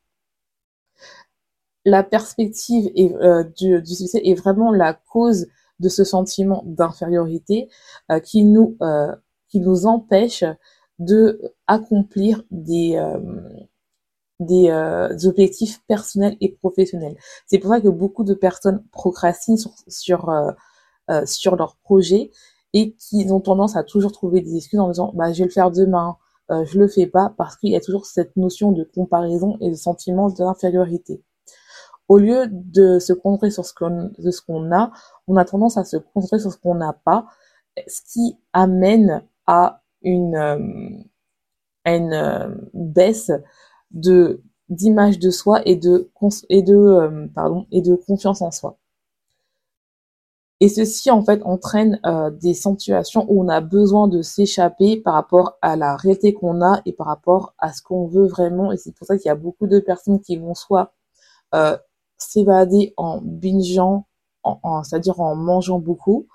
La 1.84 2.02
perspective 2.02 2.90
euh, 2.98 3.44
du, 3.56 3.86
succès 3.86 4.20
est 4.24 4.34
vraiment 4.34 4.70
la 4.70 4.94
cause 4.94 5.46
de 5.78 5.88
ce 5.88 6.04
sentiment 6.04 6.62
d'infériorité 6.66 7.70
euh, 8.10 8.20
qui 8.20 8.44
nous 8.44 8.76
euh, 8.82 9.14
qui 9.48 9.60
nous 9.60 9.86
empêche 9.86 10.44
de 10.98 11.40
accomplir 11.66 12.42
des 12.50 13.02
des, 14.40 14.70
euh, 14.70 15.08
objectifs 15.26 15.82
personnels 15.86 16.36
et 16.40 16.50
professionnels. 16.50 17.16
C'est 17.46 17.58
pour 17.58 17.70
ça 17.70 17.80
que 17.80 17.88
beaucoup 17.88 18.24
de 18.24 18.34
personnes 18.34 18.82
procrastinent 18.90 19.56
sur 19.58 19.72
sur, 19.86 20.30
euh, 20.30 20.50
euh, 21.10 21.26
sur 21.26 21.56
leurs 21.56 21.76
projets 21.76 22.30
et 22.72 22.94
qui 22.94 23.26
ont 23.30 23.40
tendance 23.40 23.76
à 23.76 23.84
toujours 23.84 24.12
trouver 24.12 24.40
des 24.40 24.56
excuses 24.56 24.80
en 24.80 24.88
disant 24.88 25.12
bah 25.14 25.32
je 25.32 25.40
vais 25.40 25.44
le 25.44 25.50
faire 25.50 25.70
demain, 25.70 26.16
euh, 26.50 26.64
je 26.64 26.78
le 26.78 26.88
fais 26.88 27.06
pas 27.06 27.34
parce 27.36 27.56
qu'il 27.56 27.70
y 27.70 27.76
a 27.76 27.80
toujours 27.80 28.06
cette 28.06 28.36
notion 28.36 28.72
de 28.72 28.84
comparaison 28.84 29.56
et 29.60 29.70
de 29.70 29.74
sentiment 29.76 30.30
d'infériorité. 30.30 31.22
Au 32.08 32.18
lieu 32.18 32.46
de 32.50 32.98
se 32.98 33.12
concentrer 33.12 33.50
sur 33.50 33.64
ce 33.64 33.74
qu'on 33.74 34.10
qu'on 34.46 34.72
a, 34.72 34.90
on 35.28 35.36
a 35.36 35.44
tendance 35.44 35.76
à 35.76 35.84
se 35.84 35.96
concentrer 35.98 36.40
sur 36.40 36.52
ce 36.52 36.58
qu'on 36.58 36.74
n'a 36.74 36.92
pas, 37.04 37.26
ce 37.86 38.00
qui 38.12 38.36
amène 38.52 39.22
à 39.46 39.82
une 40.02 41.04
à 41.84 41.94
une 41.96 42.70
baisse 42.74 43.30
de 43.90 44.42
d'image 44.68 45.18
de 45.18 45.30
soi 45.30 45.62
et 45.66 45.76
de 45.76 46.10
et 46.48 46.62
de 46.62 46.76
euh, 46.76 47.26
pardon 47.34 47.66
et 47.72 47.82
de 47.82 47.94
confiance 47.96 48.42
en 48.42 48.50
soi. 48.50 48.78
Et 50.60 50.68
ceci 50.68 51.10
en 51.10 51.24
fait 51.24 51.42
entraîne 51.42 51.98
euh, 52.04 52.30
des 52.30 52.52
situations 52.54 53.24
où 53.28 53.42
on 53.42 53.48
a 53.48 53.60
besoin 53.62 54.08
de 54.08 54.20
s'échapper 54.20 54.98
par 55.00 55.14
rapport 55.14 55.56
à 55.62 55.74
la 55.74 55.96
réalité 55.96 56.34
qu'on 56.34 56.60
a 56.62 56.82
et 56.84 56.92
par 56.92 57.06
rapport 57.06 57.54
à 57.58 57.72
ce 57.72 57.82
qu'on 57.82 58.06
veut 58.06 58.26
vraiment. 58.26 58.70
Et 58.70 58.76
c'est 58.76 58.92
pour 58.94 59.06
ça 59.06 59.16
qu'il 59.16 59.26
y 59.26 59.30
a 59.30 59.36
beaucoup 59.36 59.66
de 59.66 59.80
personnes 59.80 60.20
qui 60.20 60.36
vont 60.36 60.54
soit 60.54 60.92
euh, 61.54 61.76
s'évader 62.18 62.92
en 62.98 63.20
bingeant, 63.22 64.06
c'est-à-dire 64.84 65.20
en 65.20 65.34
mangeant 65.34 65.78
beaucoup, 65.78 66.26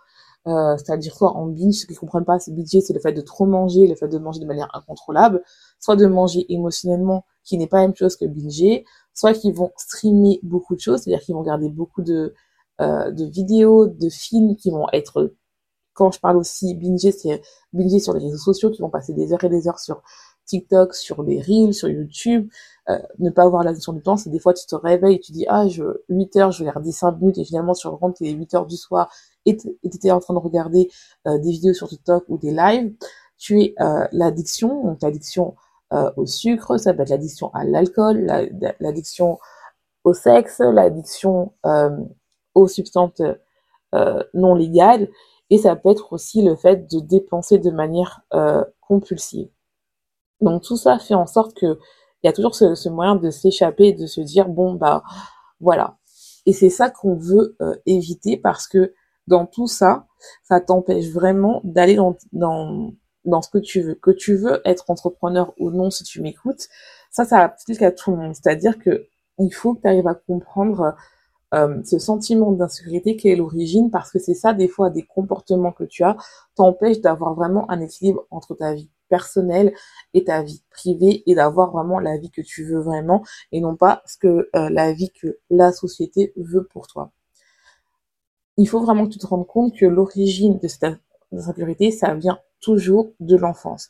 euh, 0.48 0.78
c'est-à-dire 0.78 1.16
soit 1.16 1.36
en 1.36 1.48
binge, 1.48 1.76
ceux 1.76 1.88
qui 1.88 1.96
comprennent 1.96 2.26
pas, 2.26 2.40
c'est 2.40 2.52
budget, 2.54 2.82
c'est 2.82 2.94
le 2.94 3.00
fait 3.00 3.14
de 3.14 3.22
trop 3.22 3.46
manger, 3.46 3.88
le 3.88 3.96
fait 3.96 4.08
de 4.08 4.18
manger 4.18 4.40
de 4.40 4.46
manière 4.46 4.70
incontrôlable, 4.74 5.44
soit 5.80 5.96
de 5.96 6.06
manger 6.06 6.46
émotionnellement 6.54 7.26
qui 7.46 7.58
n'est 7.58 7.68
pas 7.68 7.78
la 7.78 7.88
même 7.88 7.96
chose 7.96 8.18
que 8.18 8.26
binger, 8.26 8.86
soit 9.14 9.34
qu'ils 9.34 9.54
vont 9.54 9.72
streamer 9.78 10.40
beaucoup 10.44 10.76
de 10.76 10.82
choses, 10.82 11.02
c'est-à-dire 11.02 11.24
qu'ils 11.24 11.36
vont 11.36 11.42
regarder 11.42 11.70
beaucoup 11.70 12.02
de, 12.02 12.34
euh, 12.82 13.12
de 13.12 13.26
vidéos, 13.26 13.88
de 13.88 14.10
films 14.10 14.56
qui 14.58 14.72
vont 14.72 14.88
être, 14.92 15.34
quand 15.94 16.12
je 16.12 16.20
parle 16.20 16.38
aussi 16.38 16.76
binger, 16.76 17.12
c'est 17.12 17.42
binger 17.74 18.00
sur 18.00 18.14
les 18.14 18.20
réseaux 18.26 18.38
sociaux, 18.38 18.72
qui 18.72 18.82
vont 18.82 18.90
passer 18.90 19.14
des 19.14 19.32
heures 19.34 19.44
et 19.44 19.50
des 19.50 19.68
heures 19.68 19.80
sur 19.80 20.02
TikTok, 20.46 20.94
sur 20.94 21.24
les 21.24 21.42
Reels, 21.42 21.74
sur 21.74 21.90
YouTube, 21.90 22.50
euh, 22.90 23.00
ne 23.20 23.30
pas 23.30 23.44
avoir 23.44 23.64
la 23.64 23.74
notion 23.74 23.94
du 23.94 24.02
temps, 24.02 24.18
c'est 24.18 24.30
des 24.30 24.40
fois 24.40 24.54
tu 24.54 24.66
te 24.66 24.76
réveilles 24.76 25.16
et 25.16 25.20
tu 25.20 25.32
dis 25.32 25.46
ah 25.50 25.68
je 25.68 25.84
8 26.10 26.36
heures 26.38 26.52
je 26.52 26.64
vais 26.64 26.70
regarder 26.70 26.92
5 26.92 27.20
minutes 27.20 27.40
et 27.40 27.46
finalement 27.46 27.74
te 27.74 27.88
rends 27.88 27.98
compte 27.98 28.22
est 28.22 28.32
8 28.32 28.54
heures 28.54 28.66
du 28.68 28.78
soir 28.78 29.10
et 29.46 29.58
tu 29.58 29.76
étais 29.84 30.12
en 30.12 30.20
train 30.20 30.34
de 30.34 30.40
regarder 30.40 30.90
euh, 31.28 31.38
des 31.40 31.52
vidéos 31.52 31.74
sur 31.74 31.88
TikTok 31.88 32.26
ou 32.30 32.38
des 32.38 32.52
lives, 32.52 32.94
tu 33.38 33.62
es 33.62 33.76
euh, 33.80 34.08
l'addiction, 34.12 34.84
donc 34.84 35.02
l'addiction 35.02 35.56
euh, 35.94 36.12
au 36.18 36.26
sucre, 36.26 36.78
ça 36.78 36.94
peut 36.94 37.04
être 37.04 37.10
l'addiction 37.10 37.52
à 37.54 37.64
l'alcool, 37.64 38.26
l'addiction 38.80 39.38
au 40.04 40.14
sexe, 40.14 40.60
l'addiction 40.60 41.54
euh, 41.66 41.96
aux 42.56 42.68
substances 42.68 43.22
euh, 43.94 44.24
non 44.34 44.56
légales, 44.56 45.10
et 45.52 45.60
ça 45.60 45.76
peut 45.76 45.92
être 45.92 46.12
aussi 46.14 46.42
le 46.42 46.56
fait 46.56 46.92
de 46.92 47.00
dépenser 47.00 47.60
de 47.60 47.70
manière 47.70 48.22
compulsive. 48.82 49.50
Donc 50.42 50.64
tout 50.64 50.78
ça 50.78 51.00
fait 51.00 51.14
en 51.14 51.28
sorte 51.28 51.54
que 51.54 51.80
il 52.24 52.28
y 52.28 52.30
a 52.30 52.34
toujours 52.34 52.56
ce, 52.56 52.90
moyen 52.90 53.16
de 53.16 53.30
s'échapper 53.30 53.90
et 53.90 53.94
de 53.94 54.08
se 54.08 54.22
dire 54.22 54.50
bon 54.50 54.74
bah 54.74 55.04
voilà. 55.60 55.98
Et 56.48 56.54
c'est 56.54 56.72
ça 56.72 56.90
qu'on 56.90 57.16
veut 57.16 57.56
éviter 57.86 58.38
parce 58.38 58.68
que 58.68 58.94
dans 59.28 59.46
tout 59.46 59.68
ça, 59.68 60.08
ça 60.44 60.60
t'empêche 60.60 61.10
vraiment 61.10 61.62
d'aller 61.64 61.98
dans 62.32 62.94
dans 63.26 63.42
ce 63.42 63.50
que 63.50 63.58
tu 63.58 63.82
veux. 63.82 63.96
Que 63.96 64.12
tu 64.12 64.36
veux 64.36 64.62
être 64.66 64.90
entrepreneur 64.90 65.54
ou 65.58 65.72
non, 65.72 65.92
si 65.92 66.04
tu 66.04 66.22
m'écoutes, 66.22 66.68
ça, 67.12 67.26
ça 67.26 67.40
applique 67.40 67.82
à 67.82 67.92
tout 67.92 68.12
le 68.12 68.18
monde. 68.18 68.36
C'est-à-dire 68.36 68.80
que 68.80 69.08
il 69.40 69.54
faut 69.54 69.76
que 69.76 69.82
tu 69.82 69.88
arrives 69.88 70.08
à 70.08 70.16
comprendre 70.16 70.96
euh, 71.54 71.82
ce 71.84 72.00
sentiment 72.00 72.52
d'insécurité 72.52 73.16
qui 73.16 73.30
est 73.30 73.36
l'origine, 73.36 73.92
parce 73.92 74.12
que 74.12 74.20
c'est 74.20 74.34
ça, 74.34 74.54
des 74.54 74.68
fois, 74.68 74.90
des 74.90 75.04
comportements 75.04 75.72
que 75.72 75.84
tu 75.84 76.04
as 76.04 76.18
t'empêchent 76.56 77.02
d'avoir 77.02 77.34
vraiment 77.36 77.70
un 77.72 77.82
équilibre 77.82 78.26
entre 78.32 78.56
ta 78.56 78.74
vie 78.74 78.90
personnelle 79.10 79.74
et 80.14 80.24
ta 80.24 80.42
vie 80.42 80.64
privée 80.72 81.24
et 81.28 81.36
d'avoir 81.36 81.72
vraiment 81.72 82.00
la 82.00 82.18
vie 82.18 82.32
que 82.32 82.42
tu 82.42 82.66
veux 82.66 82.80
vraiment 82.80 83.24
et 83.52 83.62
non 83.62 83.76
pas 83.76 84.02
ce 84.06 84.18
que 84.18 84.50
euh, 84.56 84.70
la 84.70 84.94
vie 84.94 85.12
que 85.12 85.38
la 85.50 85.72
société 85.72 86.34
veut 86.36 86.66
pour 86.66 86.88
toi. 86.88 87.12
Il 88.58 88.68
faut 88.68 88.80
vraiment 88.82 89.06
que 89.06 89.14
tu 89.14 89.20
te 89.20 89.28
rendes 89.28 89.48
compte 89.48 89.76
que 89.76 89.86
l'origine 89.86 90.58
de 90.60 90.68
cette 90.68 90.86
insécurité, 91.32 91.92
ça 91.92 92.16
vient 92.16 92.40
toujours 92.66 93.14
de 93.20 93.38
l'enfance. 93.38 93.90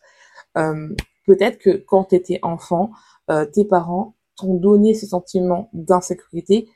Euh, 0.57 0.89
peut-être 1.25 1.57
que 1.57 1.71
quand 1.77 2.05
tu 2.05 2.15
étais 2.15 2.39
enfant, 2.43 2.91
euh, 3.31 3.45
tes 3.45 3.65
parents 3.65 4.15
t'ont 4.35 4.55
donné 4.55 4.93
ce 4.93 5.07
sentiment 5.07 5.69
d'insécurité, 5.73 6.67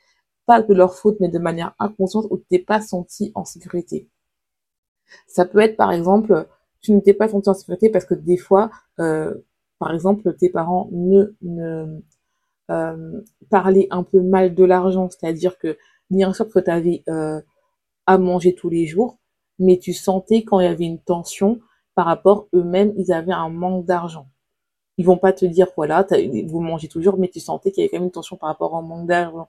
pas 0.46 0.62
de 0.62 0.74
leur 0.74 0.94
faute, 0.94 1.18
mais 1.20 1.28
de 1.28 1.38
manière 1.38 1.74
inconsciente, 1.78 2.26
où 2.30 2.38
tu 2.38 2.44
t'es 2.48 2.58
pas 2.58 2.80
senti 2.80 3.30
en 3.34 3.44
sécurité. 3.44 4.08
Ça 5.26 5.44
peut 5.44 5.58
être, 5.58 5.76
par 5.76 5.92
exemple, 5.92 6.48
tu 6.80 6.92
ne 6.92 7.00
t'es 7.00 7.12
pas 7.12 7.28
senti 7.28 7.50
en 7.50 7.54
sécurité 7.54 7.90
parce 7.90 8.06
que 8.06 8.14
des 8.14 8.38
fois, 8.38 8.70
euh, 8.98 9.34
par 9.78 9.92
exemple, 9.92 10.34
tes 10.36 10.48
parents 10.48 10.88
ne, 10.92 11.34
parler 13.50 13.88
un 13.90 14.04
peu 14.04 14.20
mal 14.20 14.54
de 14.54 14.64
l'argent, 14.64 15.10
c'est-à-dire 15.10 15.58
que 15.58 15.76
bien 16.08 16.32
sûr 16.32 16.48
que 16.48 16.60
tu 16.60 16.70
avais 16.70 17.02
à 18.06 18.16
manger 18.16 18.54
tous 18.54 18.70
les 18.70 18.86
jours, 18.86 19.18
mais 19.58 19.78
tu 19.78 19.92
sentais 19.92 20.44
quand 20.44 20.60
il 20.60 20.64
y 20.64 20.68
avait 20.68 20.84
une 20.84 21.00
tension 21.00 21.60
par 22.00 22.06
rapport 22.06 22.48
eux-mêmes, 22.54 22.94
ils 22.96 23.12
avaient 23.12 23.34
un 23.34 23.50
manque 23.50 23.84
d'argent. 23.84 24.26
Ils 24.96 25.04
vont 25.04 25.18
pas 25.18 25.34
te 25.34 25.44
dire 25.44 25.66
voilà, 25.76 26.06
vous 26.46 26.60
mangez 26.60 26.88
toujours, 26.88 27.18
mais 27.18 27.28
tu 27.28 27.40
sentais 27.40 27.72
qu'il 27.72 27.82
y 27.82 27.84
avait 27.84 27.90
quand 27.90 27.98
même 27.98 28.04
une 28.04 28.10
tension 28.10 28.38
par 28.38 28.48
rapport 28.48 28.72
au 28.72 28.80
manque 28.80 29.06
d'argent. 29.06 29.48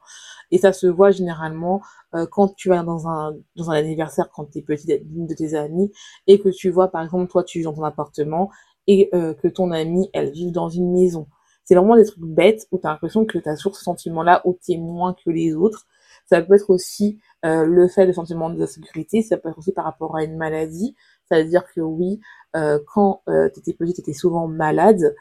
Et 0.51 0.57
ça 0.57 0.73
se 0.73 0.85
voit 0.85 1.11
généralement 1.11 1.81
euh, 2.13 2.25
quand 2.29 2.53
tu 2.53 2.67
vas 2.67 2.83
dans 2.83 3.07
un 3.07 3.37
dans 3.55 3.71
un 3.71 3.75
anniversaire 3.75 4.29
quand 4.31 4.51
tu 4.51 4.57
es 4.57 4.61
petite 4.63 5.07
d'une 5.07 5.27
de 5.27 5.33
tes 5.33 5.53
amies 5.55 5.93
et 6.27 6.41
que 6.41 6.49
tu 6.49 6.69
vois 6.69 6.89
par 6.89 7.03
exemple 7.03 7.31
toi 7.31 7.45
tu 7.45 7.59
vis 7.59 7.63
dans 7.63 7.73
ton 7.73 7.85
appartement 7.85 8.51
et 8.85 9.09
euh, 9.13 9.33
que 9.33 9.47
ton 9.47 9.71
amie 9.71 10.09
elle 10.11 10.31
vit 10.31 10.51
dans 10.51 10.67
une 10.67 10.91
maison. 10.91 11.27
C'est 11.63 11.75
vraiment 11.75 11.95
des 11.95 12.03
trucs 12.03 12.19
bêtes 12.19 12.67
où 12.71 12.79
tu 12.79 12.85
as 12.85 12.89
l'impression 12.89 13.23
que 13.23 13.37
tu 13.37 13.47
as 13.47 13.55
toujours 13.55 13.77
ce 13.77 13.83
sentiment-là 13.85 14.41
où 14.43 14.57
tu 14.61 14.73
es 14.73 14.77
moins 14.77 15.13
que 15.13 15.29
les 15.29 15.53
autres. 15.53 15.87
Ça 16.25 16.41
peut 16.41 16.55
être 16.55 16.69
aussi 16.69 17.17
euh, 17.45 17.65
le 17.65 17.87
fait 17.87 18.05
de 18.05 18.11
sentiment 18.11 18.49
d'insécurité, 18.49 19.21
ça 19.21 19.37
peut 19.37 19.49
être 19.49 19.57
aussi 19.57 19.71
par 19.71 19.85
rapport 19.85 20.17
à 20.17 20.23
une 20.25 20.35
maladie. 20.37 20.95
C'est-à-dire 21.25 21.63
que 21.73 21.81
oui, 21.81 22.19
euh, 22.55 22.79
quand 22.87 23.21
euh, 23.29 23.49
tu 23.53 23.59
étais 23.59 23.73
petite, 23.73 23.95
tu 23.95 24.01
étais 24.01 24.13
souvent 24.13 24.47
malade. 24.47 25.15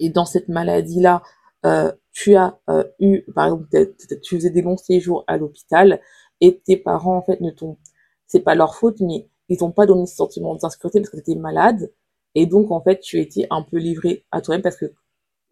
Et 0.00 0.10
dans 0.10 0.24
cette 0.24 0.48
maladie-là, 0.48 1.22
euh, 1.66 1.92
tu 2.12 2.34
as 2.36 2.58
euh, 2.70 2.84
eu, 3.00 3.22
par 3.34 3.46
exemple, 3.46 3.68
tu 4.22 4.36
faisais 4.36 4.50
des 4.50 4.62
longs 4.62 4.76
séjours 4.76 5.24
à 5.26 5.36
l'hôpital 5.36 6.00
et 6.40 6.60
tes 6.60 6.76
parents, 6.76 7.16
en 7.16 7.22
fait, 7.22 7.40
ne 7.40 7.50
t'ont, 7.50 7.78
c'est 8.26 8.40
pas 8.40 8.54
leur 8.54 8.74
faute, 8.76 9.00
mais 9.00 9.28
ils 9.48 9.58
t'ont 9.58 9.72
pas 9.72 9.86
donné 9.86 10.06
ce 10.06 10.16
sentiment 10.16 10.54
d'insécurité 10.54 11.00
parce 11.00 11.10
que 11.10 11.16
tu 11.16 11.30
étais 11.30 11.40
malade. 11.40 11.92
Et 12.34 12.46
donc, 12.46 12.70
en 12.70 12.82
fait, 12.82 13.00
tu 13.00 13.20
étais 13.20 13.46
un 13.50 13.62
peu 13.62 13.78
livré 13.78 14.24
à 14.30 14.40
toi-même 14.40 14.62
parce 14.62 14.76
que 14.76 14.92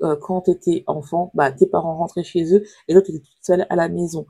euh, 0.03 0.17
quand 0.21 0.43
tu 0.43 0.51
étais 0.51 0.85
enfant, 0.87 1.31
bah, 1.35 1.53
tes 1.53 1.67
parents 1.67 1.97
rentraient 1.97 2.25
chez 2.25 2.55
eux 2.55 2.65
et 2.89 2.93
toi, 2.93 3.03
tu 3.03 3.13
étais 3.13 3.21
toute 3.21 3.45
seule 3.45 3.67
à 3.71 3.77
la 3.77 3.89
maison. 3.89 4.27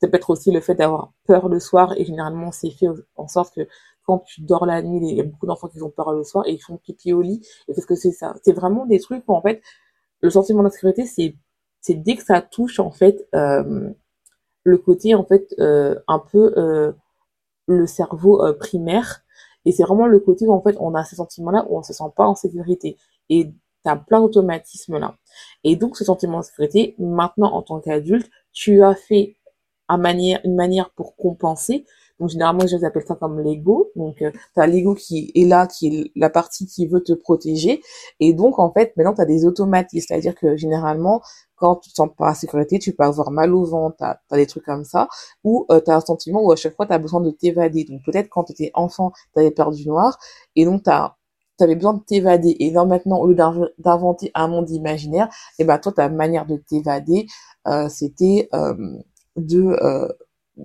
Ça 0.00 0.08
peut 0.08 0.16
être 0.16 0.30
aussi 0.30 0.50
le 0.52 0.60
fait 0.60 0.74
d'avoir 0.74 1.12
peur 1.26 1.48
le 1.48 1.60
soir 1.60 1.94
et 1.96 2.04
généralement, 2.04 2.52
c'est 2.52 2.70
fait 2.70 2.86
en 3.16 3.28
sorte 3.28 3.54
que 3.54 3.68
quand 4.04 4.18
tu 4.20 4.42
dors 4.42 4.66
la 4.66 4.82
nuit, 4.82 5.00
il 5.02 5.16
y 5.16 5.20
a 5.20 5.24
beaucoup 5.24 5.46
d'enfants 5.46 5.68
qui 5.68 5.82
ont 5.82 5.90
peur 5.90 6.12
le 6.12 6.24
soir 6.24 6.44
et 6.46 6.52
ils 6.52 6.58
font 6.58 6.76
pipi 6.76 7.12
au 7.12 7.22
lit. 7.22 7.46
Et 7.68 7.74
parce 7.74 7.86
que 7.86 7.94
c'est 7.94 8.12
ça. 8.12 8.34
C'est 8.44 8.52
vraiment 8.52 8.86
des 8.86 9.00
trucs 9.00 9.24
où, 9.28 9.32
en 9.32 9.42
fait, 9.42 9.62
le 10.20 10.30
sentiment 10.30 10.62
d'insécurité, 10.62 11.06
c'est, 11.06 11.94
dès 11.94 12.16
que 12.16 12.22
ça 12.24 12.40
touche, 12.42 12.80
en 12.80 12.90
fait, 12.90 13.28
euh, 13.34 13.90
le 14.64 14.78
côté, 14.78 15.14
en 15.14 15.24
fait, 15.24 15.54
euh, 15.58 15.98
un 16.08 16.18
peu, 16.18 16.52
euh, 16.56 16.92
le 17.66 17.86
cerveau 17.86 18.42
primaire. 18.58 19.22
Et 19.64 19.72
c'est 19.72 19.84
vraiment 19.84 20.06
le 20.06 20.18
côté 20.20 20.46
où, 20.46 20.52
en 20.52 20.62
fait, 20.62 20.76
on 20.80 20.94
a 20.94 21.04
ces 21.04 21.16
sentiments-là 21.16 21.66
où 21.68 21.78
on 21.78 21.82
se 21.82 21.92
sent 21.92 22.04
pas 22.16 22.26
en 22.26 22.34
sécurité. 22.34 22.96
Et 23.28 23.52
t'as 23.84 23.96
plein 23.96 24.20
d'automatismes 24.20 24.98
là. 24.98 25.16
Et 25.64 25.76
donc, 25.76 25.96
ce 25.96 26.04
sentiment 26.04 26.38
d'insécurité, 26.38 26.96
maintenant, 26.98 27.52
en 27.52 27.62
tant 27.62 27.80
qu'adulte, 27.80 28.30
tu 28.52 28.82
as 28.82 28.94
fait 28.94 29.36
une 29.88 30.54
manière 30.56 30.90
pour 30.90 31.16
compenser 31.16 31.84
donc 32.20 32.28
généralement, 32.28 32.66
je 32.66 32.76
les 32.76 32.84
appelle 32.84 33.04
ça 33.06 33.14
comme 33.14 33.40
l'ego. 33.40 33.90
Donc 33.96 34.20
euh, 34.22 34.30
tu 34.54 34.60
as 34.60 34.66
l'ego 34.66 34.94
qui 34.94 35.32
est 35.34 35.46
là, 35.46 35.66
qui 35.66 35.88
est 35.88 36.12
la 36.14 36.30
partie 36.30 36.66
qui 36.66 36.86
veut 36.86 37.02
te 37.02 37.14
protéger. 37.14 37.80
Et 38.20 38.34
donc 38.34 38.58
en 38.58 38.70
fait, 38.72 38.92
maintenant 38.96 39.14
tu 39.14 39.22
as 39.22 39.24
des 39.26 39.46
automatismes, 39.46 40.06
c'est-à-dire 40.08 40.34
que 40.34 40.56
généralement 40.56 41.22
quand 41.56 41.76
tu 41.76 41.90
te 41.90 41.96
sens 41.96 42.08
pas 42.16 42.30
en 42.30 42.34
sécurité, 42.34 42.78
tu 42.78 42.94
peux 42.94 43.04
avoir 43.04 43.30
mal 43.30 43.54
au 43.54 43.64
ventre, 43.64 43.96
tu 43.98 44.04
as, 44.04 44.36
des 44.36 44.46
trucs 44.46 44.64
comme 44.64 44.84
ça, 44.84 45.08
ou 45.44 45.66
euh, 45.70 45.80
tu 45.84 45.90
as 45.90 45.96
un 45.96 46.00
sentiment 46.00 46.42
où 46.42 46.50
à 46.52 46.56
chaque 46.56 46.74
fois 46.74 46.86
tu 46.86 46.92
as 46.92 46.98
besoin 46.98 47.20
de 47.20 47.30
t'évader. 47.30 47.84
Donc 47.84 48.02
peut-être 48.04 48.28
quand 48.30 48.44
tu 48.44 48.52
étais 48.52 48.70
enfant, 48.74 49.12
tu 49.34 49.40
avais 49.40 49.50
peur 49.50 49.70
du 49.70 49.86
noir, 49.86 50.18
et 50.56 50.64
donc 50.64 50.84
tu 50.84 50.90
avais 51.64 51.74
besoin 51.74 51.94
de 51.94 52.00
t'évader. 52.00 52.56
Et 52.60 52.70
là 52.70 52.84
maintenant, 52.86 53.18
au 53.18 53.26
lieu 53.26 53.34
d'inventer 53.78 54.30
un 54.34 54.48
monde 54.48 54.70
imaginaire, 54.70 55.26
et 55.58 55.62
eh 55.62 55.64
ben 55.64 55.78
toi, 55.78 55.92
ta 55.92 56.08
manière 56.08 56.46
de 56.46 56.56
t'évader, 56.56 57.26
euh, 57.68 57.88
c'était 57.90 58.48
euh, 58.54 58.74
de 59.36 59.62
euh, 59.82 60.08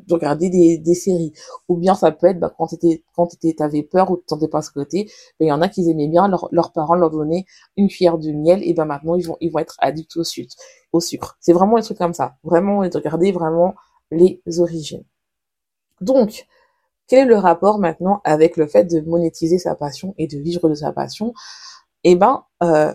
de 0.08 0.14
regarder 0.14 0.50
des, 0.50 0.78
des 0.78 0.94
séries. 0.96 1.34
Ou 1.70 1.78
bien 1.78 1.96
ça 1.96 2.12
peut 2.12 2.28
être 2.28 2.40
bah, 2.40 2.54
quand 2.58 2.68
t'étais 2.68 3.04
quand 3.16 3.28
t'étais 3.28 3.54
t'avais 3.54 3.84
peur 3.84 4.12
ou 4.12 4.18
tu 4.18 4.24
te 4.25 4.30
sentais 4.30 4.48
pas 4.48 4.62
côté, 4.74 5.10
il 5.40 5.48
y 5.48 5.52
en 5.52 5.62
a 5.62 5.70
qui 5.70 5.90
aimaient 5.90 6.08
bien 6.08 6.28
leur, 6.28 6.50
leurs 6.52 6.72
parents 6.74 6.96
leur 6.96 7.12
donner 7.12 7.46
une 7.78 7.88
cuillère 7.88 8.18
de 8.18 8.32
miel 8.32 8.62
et 8.64 8.74
ben 8.74 8.86
maintenant 8.86 9.16
ils 9.16 9.25
vont 9.27 9.38
ils 9.42 9.51
vont 9.51 9.60
être 9.60 9.75
addicts 9.79 10.18
au 10.18 10.24
sucre. 10.24 10.55
Au 10.94 11.00
sucre. 11.00 11.38
C'est 11.40 11.53
vraiment 11.53 11.77
des 11.77 11.84
trucs 11.84 11.98
comme 11.98 12.14
ça. 12.14 12.36
Vraiment 12.44 12.88
de 12.88 12.98
regarder 12.98 13.31
vraiment 13.31 13.75
les 14.12 14.42
origines. 14.60 15.03
Donc 16.01 16.46
quel 17.08 17.27
est 17.27 17.29
le 17.29 17.38
rapport 17.38 17.79
maintenant 17.79 18.22
avec 18.24 18.58
le 18.58 18.68
fait 18.68 18.86
de 18.86 19.00
monétiser 19.01 19.60
sa 19.60 19.75
passion 19.75 20.16
et 20.18 20.27
de 20.27 20.38
vivre 20.40 20.70
de 20.70 20.75
sa 20.75 20.92
passion? 20.92 21.34
Eh 22.03 22.16
ben, 22.16 22.44
euh, 22.64 22.94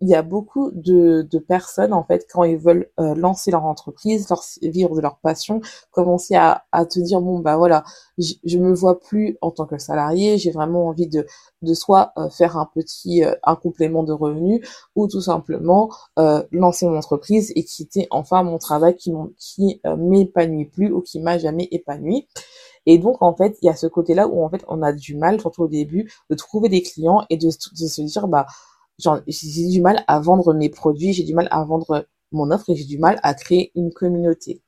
il 0.00 0.08
y 0.08 0.14
a 0.14 0.22
beaucoup 0.22 0.70
de, 0.72 1.26
de, 1.30 1.38
personnes 1.38 1.92
en 1.92 2.04
fait 2.04 2.26
quand 2.30 2.44
ils 2.44 2.58
veulent 2.58 2.90
euh, 3.00 3.14
lancer 3.14 3.50
leur 3.50 3.64
entreprise, 3.64 4.28
leur, 4.28 4.42
vivre 4.62 4.94
de 4.94 5.00
leur 5.00 5.18
passion, 5.18 5.60
commencer 5.90 6.34
à, 6.34 6.64
à 6.72 6.84
te 6.84 7.00
dire 7.00 7.20
bon 7.20 7.38
bah 7.38 7.56
voilà, 7.56 7.82
je 8.18 8.58
me 8.58 8.74
vois 8.74 9.00
plus 9.00 9.38
en 9.40 9.50
tant 9.50 9.66
que 9.66 9.78
salarié, 9.78 10.38
j'ai 10.38 10.50
vraiment 10.50 10.88
envie 10.88 11.08
de 11.08 11.26
de 11.62 11.74
soit 11.74 12.12
euh, 12.18 12.28
faire 12.28 12.58
un 12.58 12.68
petit 12.74 13.24
euh, 13.24 13.34
un 13.42 13.56
complément 13.56 14.02
de 14.02 14.12
revenus 14.12 14.66
ou 14.96 15.08
tout 15.08 15.22
simplement 15.22 15.90
lancer 16.52 16.86
mon 16.86 16.96
entreprise 16.98 17.52
et 17.56 17.64
quitter 17.64 18.06
enfin 18.10 18.42
mon 18.42 18.58
travail 18.58 18.96
qui 18.96 19.12
qui 19.38 19.80
m'épanouit 19.96 20.66
plus 20.66 20.92
ou 20.92 21.00
qui 21.00 21.20
m'a 21.20 21.38
jamais 21.38 21.68
épanoui. 21.70 22.26
Et 22.86 22.98
donc, 22.98 23.20
en 23.20 23.34
fait, 23.34 23.58
il 23.62 23.66
y 23.66 23.68
a 23.68 23.74
ce 23.74 23.86
côté-là 23.88 24.28
où, 24.28 24.44
en 24.44 24.48
fait, 24.48 24.64
on 24.68 24.80
a 24.82 24.92
du 24.92 25.16
mal, 25.16 25.40
surtout 25.40 25.64
au 25.64 25.68
début, 25.68 26.10
de 26.30 26.36
trouver 26.36 26.68
des 26.68 26.82
clients 26.82 27.24
et 27.30 27.36
de, 27.36 27.48
de 27.48 27.86
se 27.88 28.02
dire, 28.02 28.28
bah, 28.28 28.46
j'ai 28.98 29.68
du 29.68 29.80
mal 29.80 30.04
à 30.06 30.20
vendre 30.20 30.54
mes 30.54 30.68
produits, 30.68 31.12
j'ai 31.12 31.24
du 31.24 31.34
mal 31.34 31.48
à 31.50 31.64
vendre 31.64 32.06
mon 32.32 32.50
offre 32.50 32.70
et 32.70 32.76
j'ai 32.76 32.84
du 32.84 32.98
mal 32.98 33.18
à 33.22 33.34
créer 33.34 33.72
une 33.74 33.92
communauté. 33.92 34.62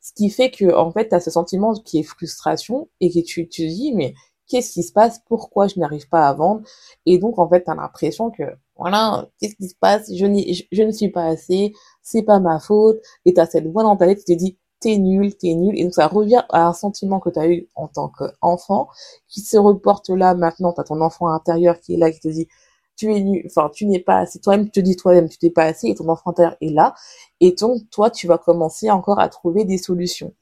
Ce 0.00 0.12
qui 0.14 0.30
fait 0.30 0.50
que, 0.50 0.74
en 0.74 0.90
fait, 0.92 1.08
tu 1.08 1.14
as 1.14 1.20
ce 1.20 1.30
sentiment 1.30 1.74
qui 1.74 1.98
est 1.98 2.02
frustration 2.02 2.88
et 3.00 3.10
que 3.10 3.20
tu 3.20 3.48
te 3.48 3.62
dis, 3.62 3.92
mais 3.94 4.14
qu'est-ce 4.48 4.72
qui 4.72 4.82
se 4.82 4.92
passe? 4.92 5.20
Pourquoi 5.28 5.66
je 5.68 5.78
n'arrive 5.78 6.08
pas 6.08 6.28
à 6.28 6.32
vendre? 6.34 6.62
Et 7.04 7.18
donc, 7.18 7.38
en 7.38 7.48
fait, 7.48 7.64
tu 7.64 7.70
as 7.70 7.74
l'impression 7.74 8.30
que, 8.30 8.44
voilà, 8.76 9.28
qu'est-ce 9.40 9.56
qui 9.56 9.68
se 9.68 9.74
passe? 9.74 10.12
Je, 10.12 10.64
je, 10.72 10.82
ne 10.82 10.92
suis 10.92 11.10
pas 11.10 11.24
assez, 11.26 11.72
c'est 12.02 12.22
pas 12.22 12.40
ma 12.40 12.60
faute. 12.60 12.98
Et 13.24 13.34
tu 13.34 13.40
as 13.40 13.46
cette 13.46 13.66
voix 13.66 13.82
dans 13.82 13.96
ta 13.96 14.06
tête 14.06 14.18
qui 14.24 14.36
te 14.36 14.38
dit, 14.38 14.58
t'es 14.80 14.98
nul, 14.98 15.36
t'es 15.36 15.54
nul. 15.54 15.78
Et 15.78 15.84
donc, 15.84 15.94
ça 15.94 16.06
revient 16.06 16.44
à 16.50 16.68
un 16.68 16.72
sentiment 16.72 17.20
que 17.20 17.30
tu 17.30 17.38
as 17.38 17.48
eu 17.48 17.68
en 17.74 17.88
tant 17.88 18.08
qu'enfant 18.08 18.88
qui 19.28 19.40
se 19.40 19.56
reporte 19.56 20.10
là 20.10 20.34
maintenant. 20.34 20.72
Tu 20.72 20.80
as 20.80 20.84
ton 20.84 21.00
enfant 21.00 21.28
intérieur 21.28 21.80
qui 21.80 21.94
est 21.94 21.96
là, 21.96 22.10
qui 22.10 22.20
te 22.20 22.28
dit, 22.28 22.48
tu 22.96 23.12
es 23.14 23.20
nu, 23.20 23.44
enfin, 23.46 23.70
tu 23.74 23.86
n'es 23.86 24.00
pas 24.00 24.18
assez, 24.18 24.40
toi-même, 24.40 24.66
tu 24.66 24.72
te 24.72 24.80
dis 24.80 24.96
toi-même, 24.96 25.28
tu 25.28 25.38
n'es 25.42 25.50
pas 25.50 25.64
assez, 25.64 25.88
et 25.88 25.94
ton 25.94 26.08
enfant 26.08 26.34
est 26.60 26.70
là, 26.70 26.94
et 27.40 27.52
donc, 27.52 27.88
toi, 27.90 28.10
tu 28.10 28.26
vas 28.26 28.38
commencer 28.38 28.90
encore 28.90 29.20
à 29.20 29.28
trouver 29.28 29.64
des 29.64 29.78
solutions. 29.78 30.34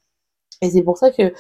Et 0.63 0.71
c'est 0.71 0.83
pour 0.83 0.99
ça 0.99 1.11
que 1.11 1.33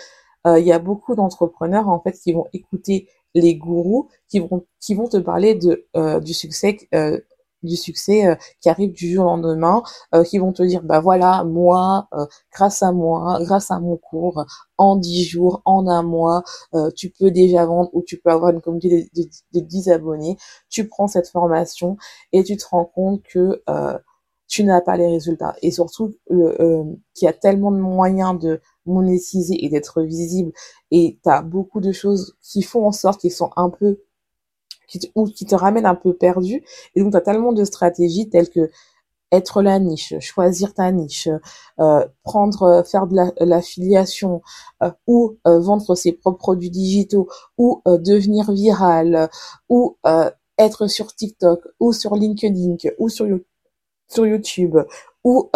euh, 0.47 0.59
il 0.61 0.67
y 0.67 0.73
a 0.73 0.79
beaucoup 0.79 1.15
d'entrepreneurs, 1.15 1.89
en 1.89 2.01
fait, 2.01 2.13
qui 2.13 2.33
vont 2.33 2.47
écouter 2.53 3.09
les 3.35 3.57
gourous, 3.57 4.09
qui 4.29 4.41
vont, 4.41 4.67
qui 4.81 4.95
vont 4.95 5.09
te 5.09 5.17
parler 5.17 5.59
euh, 5.97 6.21
du 6.21 6.35
succès, 6.35 6.77
euh, 6.95 7.21
du 7.65 7.77
succès 7.77 8.27
euh, 8.27 8.35
qui 8.61 8.69
arrive 8.69 8.93
du 8.93 9.13
jour 9.13 9.25
au 9.25 9.29
lendemain, 9.29 9.83
euh, 10.15 10.23
qui 10.25 10.39
vont 10.39 10.53
te 10.53 10.63
dire 10.63 10.83
bah 10.83 11.01
voilà 11.01 11.45
moi, 11.45 12.09
euh, 12.15 12.27
grâce 12.53 12.83
à 12.83 12.93
moi, 12.93 13.39
grâce 13.43 13.71
à 13.71 13.81
mon 13.81 13.97
cours, 13.97 14.45
en 14.79 14.97
dix 14.97 15.25
jours, 15.25 15.63
en 15.65 15.87
un 15.87 16.03
mois, 16.03 16.43
tu 16.97 17.11
peux 17.11 17.31
déjà 17.31 17.65
vendre 17.65 17.91
ou 17.93 18.03
tu 18.03 18.19
peux 18.19 18.31
avoir 18.31 18.53
une 18.53 18.61
communauté 18.61 19.09
de, 19.15 19.23
de, 19.53 19.61
10 19.61 19.89
abonnés. 19.91 20.37
Tu 20.69 20.89
prends 20.89 21.07
cette 21.07 21.29
formation 21.29 21.97
et 22.33 22.43
tu 22.43 22.57
te 22.57 22.67
rends 22.69 22.85
compte 22.85 23.23
que 23.23 23.63
tu 24.49 24.65
n'as 24.65 24.81
pas 24.81 24.97
les 24.97 25.07
résultats 25.07 25.55
et 25.63 25.71
surtout 25.71 26.15
qu'il 26.29 26.97
y 27.23 27.29
a 27.29 27.33
tellement 27.33 27.71
de 27.71 27.79
moyens 27.79 28.39
de 28.39 28.61
monétiser 28.85 29.65
et 29.65 29.69
d'être 29.69 30.03
visible 30.03 30.53
et 30.91 31.19
tu 31.25 31.31
beaucoup 31.45 31.81
de 31.81 31.93
choses 31.93 32.37
qui 32.43 32.63
font 32.63 32.87
en 32.87 32.93
sorte 32.93 33.21
qu'ils 33.21 33.33
sont 33.33 33.51
un 33.57 33.71
peu 33.71 34.01
qui 34.95 35.01
te, 35.01 35.07
ou 35.15 35.27
qui 35.27 35.45
te 35.45 35.55
ramène 35.55 35.87
un 35.87 35.95
peu 35.95 36.15
perdu. 36.15 36.63
Et 36.95 37.03
donc, 37.03 37.11
tu 37.11 37.17
as 37.17 37.21
tellement 37.21 37.53
de 37.53 37.65
stratégies 37.65 38.29
telles 38.29 38.49
que 38.49 38.71
être 39.33 39.63
la 39.63 39.81
niche, 39.81 40.15
choisir 40.21 40.75
ta 40.75 40.93
niche, 40.93 41.29
euh, 41.81 42.07
prendre, 42.23 42.63
euh, 42.63 42.83
faire 42.85 43.09
de 43.09 43.17
l'affiliation 43.45 44.43
euh, 44.83 44.93
ou 45.09 45.39
euh, 45.49 45.59
vendre 45.59 45.97
ses 45.97 46.13
propres 46.13 46.39
produits 46.39 46.71
digitaux 46.71 47.29
ou 47.59 47.83
devenir 47.87 48.53
viral 48.53 49.29
ou 49.69 49.97
être 50.59 50.87
sur 50.87 51.15
TikTok 51.15 51.67
ou 51.81 51.93
sur 51.93 52.15
LinkedIn 52.15 52.77
ou 52.99 53.09
sur, 53.09 53.27
sur 54.09 54.27
YouTube 54.27 54.77
ou 55.25 55.51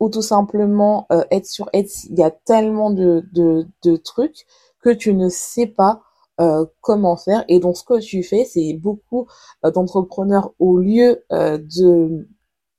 ou 0.00 0.08
tout 0.08 0.22
simplement 0.22 1.06
être 1.30 1.46
sur 1.46 1.68
Etsy. 1.72 2.08
Il 2.10 2.18
y 2.18 2.22
a 2.22 2.30
tellement 2.30 2.90
de, 2.90 3.24
de 3.32 3.96
trucs 3.96 4.46
que 4.80 4.90
tu 4.90 5.14
ne 5.14 5.28
sais 5.28 5.66
pas 5.66 6.02
euh, 6.40 6.66
comment 6.80 7.16
faire. 7.16 7.44
Et 7.48 7.60
donc, 7.60 7.76
ce 7.76 7.84
que 7.84 8.00
tu 8.00 8.24
fais, 8.24 8.44
c'est 8.44 8.74
beaucoup 8.74 9.28
euh, 9.64 9.70
d'entrepreneurs, 9.70 10.52
au 10.58 10.78
lieu 10.78 11.24
euh, 11.32 11.58
de 11.58 12.28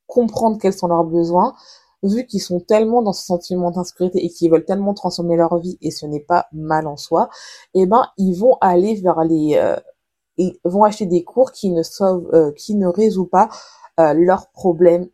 comprendre 0.07 0.57
quels 0.59 0.73
sont 0.73 0.87
leurs 0.87 1.05
besoins, 1.05 1.55
vu 2.03 2.25
qu'ils 2.25 2.41
sont 2.41 2.59
tellement 2.59 3.01
dans 3.01 3.13
ce 3.13 3.25
sentiment 3.25 3.71
d'insécurité 3.71 4.25
et 4.25 4.29
qu'ils 4.29 4.51
veulent 4.51 4.65
tellement 4.65 4.93
transformer 4.93 5.37
leur 5.37 5.57
vie, 5.59 5.77
et 5.81 5.91
ce 5.91 6.05
n'est 6.05 6.19
pas 6.19 6.47
mal 6.51 6.85
en 6.85 6.97
soi, 6.97 7.29
eh 7.73 7.85
ben, 7.85 8.07
ils 8.17 8.33
vont 8.33 8.57
aller 8.59 8.95
vers 8.95 9.23
les... 9.23 9.57
ils 10.37 10.59
vont 10.65 10.83
acheter 10.83 11.05
des 11.05 11.23
cours 11.23 11.51
qui 11.51 11.71
ne 11.71 11.81
sauvent, 11.81 12.53
qui 12.55 12.75
ne 12.75 12.87
résout 12.87 13.25
pas 13.25 13.49
leurs 13.97 14.49
problèmes 14.51 15.09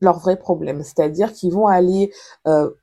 leurs 0.00 0.18
vrais 0.18 0.38
problèmes. 0.38 0.82
C'est-à-dire 0.82 1.32
qu'ils 1.32 1.52
vont 1.52 1.66
aller 1.66 2.12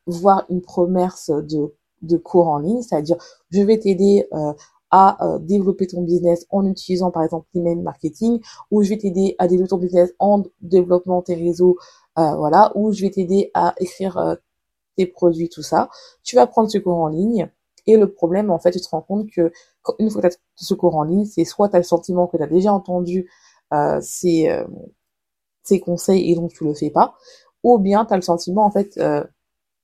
voir 0.08 0.46
une 0.50 0.62
promesse 0.62 1.30
de, 1.30 1.74
de 2.02 2.18
cours 2.18 2.48
en 2.48 2.60
ligne, 2.60 2.82
c'est-à-dire 2.82 3.18
je 3.52 3.62
vais 3.62 3.80
t'aider 3.80 4.28
euh, 4.34 4.54
à 4.92 5.26
euh, 5.26 5.40
développer 5.40 5.88
ton 5.88 6.02
business 6.02 6.46
en 6.50 6.66
utilisant 6.66 7.12
par 7.12 7.24
exemple 7.24 7.48
l'email 7.54 7.78
marketing, 7.78 8.42
ou 8.72 8.84
je 8.84 8.90
vais 8.90 8.98
t'aider 8.98 9.36
à 9.40 9.48
développer 9.48 9.70
ton 9.70 9.78
business 9.78 10.14
en 10.20 10.44
développant 10.62 11.22
tes 11.22 11.36
réseaux, 11.36 11.78
voilà, 12.16 12.72
ou 12.76 12.92
je 12.92 13.02
vais 13.02 13.10
t'aider 13.10 13.52
à 13.54 13.74
écrire 13.80 14.38
tes 14.98 15.06
produits, 15.06 15.50
tout 15.50 15.64
ça. 15.64 15.90
Tu 16.24 16.36
vas 16.36 16.48
prendre 16.48 16.70
ce 16.70 16.78
cours 16.78 16.98
en 16.98 17.08
ligne. 17.08 17.50
Et 17.88 17.98
le 17.98 18.12
problème, 18.12 18.52
en 18.52 18.60
fait, 18.60 18.72
tu 18.72 18.82
te 18.82 18.90
rends 18.90 19.02
compte 19.02 19.30
que 19.32 19.52
une 20.00 20.10
fois 20.12 20.22
que 20.22 20.28
tu 20.28 20.34
as 20.34 20.38
ce 20.56 20.74
cours 20.74 20.96
en 20.96 21.04
ligne, 21.04 21.26
c'est 21.26 21.46
soit 21.46 21.70
tu 21.70 21.76
as 21.76 21.80
le 21.80 21.84
sentiment 21.84 22.28
que 22.28 22.38
tu 22.38 22.44
as 22.44 22.48
déjà 22.48 22.72
entendu 22.74 23.30
euh, 23.74 24.00
ces, 24.02 24.50
euh, 24.50 24.66
ces 25.64 25.80
conseils 25.80 26.32
et 26.32 26.36
donc 26.36 26.52
tu 26.52 26.64
le 26.64 26.74
fais 26.74 26.92
pas, 26.92 27.16
ou 27.64 27.80
bien 27.80 28.06
tu 28.06 28.14
as 28.14 28.18
le 28.18 28.22
sentiment, 28.22 28.66
en 28.66 28.72
fait, 28.72 28.98
euh, 28.98 29.24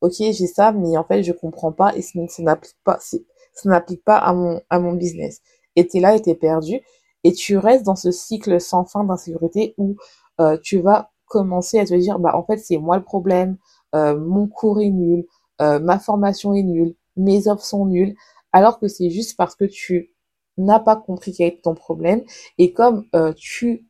ok, 0.01 0.13
j'ai 0.17 0.47
ça, 0.47 0.71
mais 0.71 0.97
en 0.97 1.03
fait, 1.03 1.23
je 1.23 1.31
comprends 1.33 1.71
pas 1.71 1.95
et 1.95 2.01
ça, 2.01 2.19
n'applique 2.39 2.75
pas, 2.83 2.99
ça 2.99 3.17
n'applique 3.65 4.03
pas 4.03 4.17
à 4.17 4.33
mon, 4.33 4.61
à 4.69 4.79
mon 4.79 4.93
business. 4.93 5.41
Et 5.75 5.87
tu 5.87 5.97
es 5.97 5.99
là 5.99 6.15
et 6.15 6.21
tu 6.21 6.29
es 6.29 6.35
perdu. 6.35 6.81
Et 7.23 7.33
tu 7.33 7.57
restes 7.57 7.83
dans 7.85 7.95
ce 7.95 8.11
cycle 8.11 8.61
sans 8.61 8.85
fin 8.85 9.03
d'insécurité 9.03 9.73
où 9.77 9.95
euh, 10.39 10.57
tu 10.61 10.79
vas 10.79 11.11
commencer 11.25 11.79
à 11.79 11.85
te 11.85 11.93
dire, 11.93 12.19
bah, 12.19 12.35
en 12.35 12.43
fait, 12.43 12.57
c'est 12.57 12.77
moi 12.77 12.97
le 12.97 13.03
problème, 13.03 13.57
euh, 13.95 14.17
mon 14.17 14.47
cours 14.47 14.81
est 14.81 14.89
nul, 14.89 15.25
euh, 15.61 15.79
ma 15.79 15.99
formation 15.99 16.53
est 16.53 16.63
nulle, 16.63 16.95
mes 17.15 17.47
offres 17.47 17.65
sont 17.65 17.85
nulles, 17.85 18.15
alors 18.53 18.79
que 18.79 18.87
c'est 18.87 19.09
juste 19.09 19.37
parce 19.37 19.55
que 19.55 19.65
tu 19.65 20.13
n'as 20.57 20.79
pas 20.79 20.95
compris 20.95 21.33
quel 21.33 21.47
est 21.49 21.61
ton 21.61 21.75
problème 21.75 22.23
et 22.57 22.73
comme 22.73 23.05
euh, 23.15 23.33
tu 23.35 23.85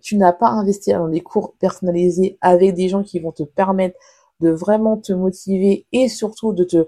tu 0.00 0.16
n'as 0.16 0.32
pas 0.32 0.46
investi 0.46 0.92
dans 0.92 1.08
des 1.08 1.22
cours 1.22 1.54
personnalisés 1.58 2.38
avec 2.40 2.72
des 2.74 2.88
gens 2.88 3.02
qui 3.02 3.18
vont 3.18 3.32
te 3.32 3.42
permettre 3.42 3.98
de 4.40 4.50
vraiment 4.50 4.96
te 4.96 5.12
motiver 5.12 5.86
et 5.92 6.08
surtout 6.08 6.52
de 6.52 6.64
te, 6.64 6.86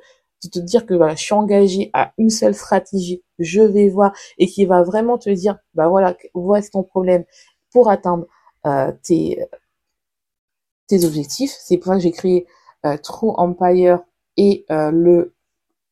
te 0.48 0.58
dire 0.58 0.86
que 0.86 0.94
je 1.10 1.16
suis 1.16 1.34
engagé 1.34 1.90
à 1.92 2.12
une 2.18 2.30
seule 2.30 2.54
stratégie, 2.54 3.22
je 3.38 3.62
vais 3.62 3.88
voir 3.88 4.12
et 4.38 4.46
qui 4.46 4.64
va 4.64 4.82
vraiment 4.82 5.18
te 5.18 5.30
dire 5.30 5.58
bah 5.74 5.88
voilà, 5.88 6.16
voici 6.34 6.70
ton 6.70 6.82
problème 6.82 7.24
pour 7.70 7.90
atteindre 7.90 8.26
euh, 8.66 8.92
tes, 9.02 9.44
tes 10.86 11.04
objectifs. 11.04 11.52
C'est 11.58 11.78
pour 11.78 11.92
ça 11.92 11.94
que 11.96 12.02
j'ai 12.02 12.12
créé 12.12 12.46
euh, 12.86 12.96
True 12.96 13.32
Empire 13.36 14.00
et 14.36 14.64
euh, 14.70 14.90
le 14.90 15.34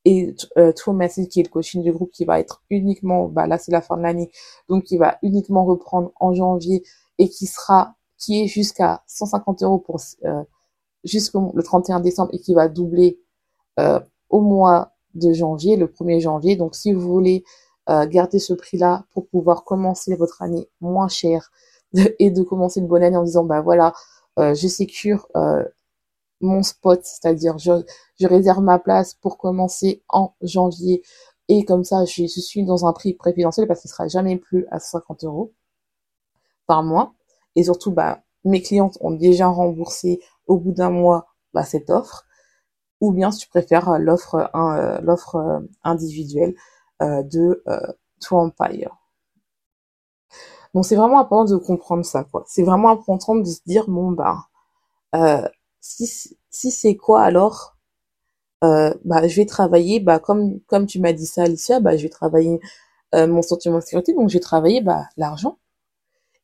et 0.07 0.35
True 0.77 0.95
Message 0.95 1.29
qui 1.29 1.41
est 1.41 1.43
le 1.43 1.51
coaching 1.51 1.83
du 1.83 1.93
groupe 1.93 2.11
qui 2.11 2.25
va 2.25 2.41
être 2.41 2.63
uniquement, 2.71 3.29
bah 3.29 3.47
là 3.47 3.59
c'est 3.59 3.71
la 3.71 3.83
fin 3.83 3.99
de 3.99 4.03
l'année, 4.03 4.31
donc 4.69 4.85
qui 4.85 4.97
va 4.97 5.19
uniquement 5.23 5.67
reprendre 5.67 6.11
en 6.19 6.33
janvier 6.33 6.83
et 7.19 7.29
qui 7.29 7.47
sera, 7.47 7.95
qui 8.17 8.43
est 8.43 8.47
jusqu'à 8.47 9.03
150 9.09 9.63
euros 9.63 9.79
pour 9.79 10.01
jusqu'au 11.05 11.53
le 11.55 11.63
31 11.63 12.01
décembre 12.01 12.31
et 12.33 12.39
qui 12.39 12.55
va 12.55 12.69
doubler 12.69 13.21
euh, 13.79 14.01
au 14.29 14.41
mois 14.41 14.93
de 15.15 15.33
janvier, 15.33 15.77
le 15.77 15.87
1er 15.87 16.21
janvier. 16.21 16.57
Donc 16.57 16.75
si 16.75 16.93
vous 16.93 17.01
voulez 17.01 17.45
euh, 17.89 18.07
garder 18.07 18.39
ce 18.39 18.53
prix-là 18.53 19.05
pour 19.13 19.27
pouvoir 19.27 19.65
commencer 19.65 20.15
votre 20.15 20.43
année 20.43 20.69
moins 20.81 21.09
chère 21.09 21.51
et 22.19 22.31
de 22.31 22.43
commencer 22.43 22.81
une 22.81 22.87
bonne 22.87 23.03
année 23.03 23.17
en 23.17 23.25
disant 23.25 23.45
bah 23.45 23.61
voilà, 23.61 23.93
euh, 24.39 24.55
je 24.55 24.69
sécure 24.69 25.29
mon 26.41 26.63
spot, 26.63 27.01
c'est-à-dire 27.05 27.59
je, 27.59 27.73
je 28.19 28.27
réserve 28.27 28.63
ma 28.63 28.79
place 28.79 29.15
pour 29.15 29.37
commencer 29.37 30.03
en 30.09 30.33
janvier 30.41 31.03
et 31.49 31.65
comme 31.65 31.85
ça 31.85 32.05
je, 32.07 32.23
je 32.23 32.41
suis 32.41 32.65
dans 32.65 32.87
un 32.87 32.93
prix 32.93 33.13
préférentiel 33.13 33.67
parce 33.67 33.83
qu'il 33.83 33.91
sera 33.91 34.09
jamais 34.09 34.37
plus 34.37 34.67
à 34.71 34.79
50 34.79 35.25
euros 35.25 35.53
par 36.67 36.83
mois 36.83 37.13
et 37.57 37.65
surtout 37.65 37.91
bah 37.91 38.23
mes 38.45 38.63
clientes 38.63 38.97
ont 39.01 39.11
déjà 39.11 39.49
remboursé 39.49 40.21
au 40.51 40.59
bout 40.59 40.73
d'un 40.73 40.91
mois 40.91 41.29
bah, 41.55 41.65
cette 41.65 41.91
offre 41.91 42.27
ou 43.01 43.13
bien 43.13 43.31
si 43.31 43.41
tu 43.41 43.49
préfères 43.49 43.99
l'offre 43.99 44.51
euh, 44.55 45.01
l'offre 45.01 45.37
euh, 45.37 45.61
individuelle 45.85 46.55
euh, 47.03 47.23
de 47.23 47.63
euh, 47.69 47.81
To 48.21 48.37
Empire. 48.37 48.97
Donc 50.75 50.85
c'est 50.85 50.97
vraiment 50.97 51.21
important 51.21 51.45
de 51.53 51.57
comprendre 51.57 52.05
ça 52.05 52.25
quoi. 52.25 52.45
C'est 52.47 52.63
vraiment 52.63 52.91
important 52.91 53.35
de 53.37 53.45
se 53.45 53.61
dire 53.67 53.87
bon 53.89 54.13
bah 54.13 54.49
euh, 55.15 55.49
si 55.81 56.37
c'est 56.71 56.97
quoi 56.97 57.23
alors 57.23 57.77
euh, 58.65 58.93
bah 59.05 59.27
je 59.29 59.37
vais 59.37 59.47
travailler 59.47 60.01
bah 60.01 60.19
comme 60.19 60.61
comme 60.67 60.87
tu 60.87 61.01
m'as 61.01 61.13
dit 61.15 61.27
ça 61.27 61.45
Alicia 61.45 61.81
bah 61.81 61.97
je 61.97 62.03
vais 62.03 62.11
travailler 62.11 62.61
euh, 63.15 63.27
mon 63.27 63.43
sentiment 63.43 63.79
de 63.79 63.83
sécurité 63.83 64.15
donc 64.15 64.29
je 64.29 64.35
vais 64.35 64.41
travailler 64.41 64.83
bah 64.83 65.05
l'argent 65.17 65.59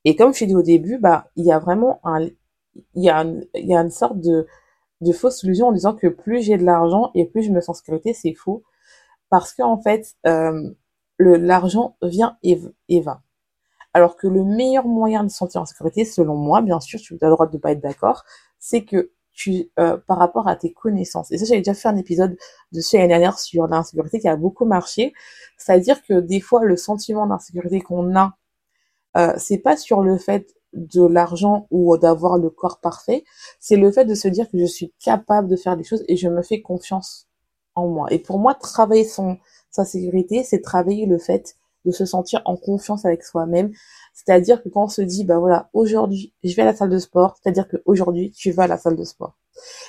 et 0.05 0.17
comme 0.17 0.33
je 0.35 0.41
t'ai 0.41 0.47
dit 0.47 0.57
au 0.57 0.63
début 0.63 0.99
bah 0.99 1.29
il 1.37 1.45
y 1.45 1.53
a 1.53 1.59
vraiment 1.59 2.01
un 2.05 2.29
il 2.95 3.05
y 3.05 3.11
a 3.11 3.25
y 3.55 3.75
a 3.75 3.81
une 3.81 3.91
sorte 3.91 4.21
de 4.21 4.47
de 5.03 5.13
fausse 5.13 5.43
illusion 5.43 5.69
en 5.69 5.73
disant 5.73 5.95
que 5.95 6.07
plus 6.07 6.43
j'ai 6.43 6.57
de 6.57 6.65
l'argent 6.65 7.11
et 7.15 7.27
plus 7.27 7.43
je 7.43 7.51
me 7.53 7.61
sens 7.61 7.77
en 7.77 7.81
sécurité 7.81 8.15
c'est 8.15 8.35
faux 8.35 8.63
parce 9.31 9.53
que 9.53 9.63
en 9.63 9.81
fait 9.81 10.15
euh, 10.27 10.71
l'argent 11.19 11.97
vient 12.03 12.39
et, 12.43 12.61
et 12.89 13.01
va 13.01 13.23
alors 13.97 14.17
que 14.17 14.27
le 14.27 14.45
meilleur 14.45 14.87
moyen 14.87 15.25
de 15.25 15.31
se 15.31 15.39
sentir 15.39 15.63
en 15.63 15.65
sécurité, 15.65 16.05
selon 16.05 16.37
moi, 16.37 16.61
bien 16.61 16.81
sûr, 16.81 17.01
tu 17.01 17.15
as 17.15 17.27
le 17.29 17.31
droit 17.31 17.47
de 17.47 17.57
ne 17.57 17.59
pas 17.59 17.73
être 17.73 17.81
d'accord, 17.81 18.25
c'est 18.59 18.85
que 18.85 19.11
tu, 19.33 19.71
euh, 19.79 19.97
par 20.07 20.19
rapport 20.19 20.49
à 20.49 20.55
tes 20.57 20.71
connaissances. 20.75 21.33
Et 21.33 21.39
ça, 21.39 21.47
j'avais 21.47 21.61
déjà 21.61 21.73
fait 21.73 21.89
un 21.89 21.97
épisode 21.97 22.37
de 22.73 22.81
ce 22.83 22.95
l'année 22.95 23.09
dernière 23.09 23.39
sur 23.39 23.67
l'insécurité 23.67 24.21
qui 24.21 24.29
a 24.29 24.37
beaucoup 24.37 24.67
marché. 24.67 25.15
C'est-à-dire 25.57 26.03
que 26.03 26.21
des 26.21 26.41
fois, 26.41 26.63
le 26.63 26.77
sentiment 26.77 27.27
d'insécurité 27.27 27.81
qu'on 27.81 28.15
a, 28.15 28.37
euh, 29.17 29.33
c'est 29.39 29.59
pas 29.59 29.79
sur 29.79 30.03
le 30.03 30.19
fait 30.19 30.55
de 30.77 31.05
l'argent 31.05 31.67
ou 31.71 31.97
d'avoir 31.97 32.39
le 32.39 32.51
corps 32.51 32.79
parfait, 32.81 33.25
c'est 33.59 33.77
le 33.77 33.91
fait 33.91 34.05
de 34.05 34.15
se 34.15 34.29
dire 34.29 34.49
que 34.51 34.59
je 34.59 34.65
suis 34.65 34.93
capable 35.03 35.49
de 35.49 35.57
faire 35.57 35.77
des 35.77 35.85
choses 35.85 36.05
et 36.09 36.17
je 36.17 36.29
me 36.29 36.43
fais 36.43 36.61
confiance 36.61 37.29
en 37.75 37.89
moi. 37.89 38.07
Et 38.11 38.19
pour 38.19 38.39
moi, 38.39 38.55
travailler 38.55 39.05
son, 39.05 39.39
sa 39.71 39.85
sécurité, 39.85 40.45
c'est 40.45 40.61
travailler 40.61 41.07
le 41.07 41.19
fait 41.19 41.57
de 41.85 41.93
se 41.93 42.05
sentir 42.05 42.43
en 42.45 42.57
confiance 42.57 43.05
avec 43.05 43.23
soi-même. 43.23 43.73
C'est-à-dire 44.13 44.63
que 44.63 44.69
quand 44.69 44.85
on 44.85 44.89
se 44.89 45.03
dit, 45.03 45.25
bah 45.25 45.39
voilà, 45.39 45.71
aujourd'hui, 45.73 46.35
je 46.43 46.55
vais 46.55 46.63
à 46.63 46.67
la 46.67 46.75
salle 46.75 46.91
de 46.91 46.99
sport, 46.99 47.37
c'est-à-dire 47.41 47.69
qu'aujourd'hui, 47.69 48.33
tu 48.33 48.51
vas 48.51 48.65
à 48.65 48.67
la 48.67 48.79
salle 48.79 48.97
de 48.97 49.05
sport. 49.05 49.37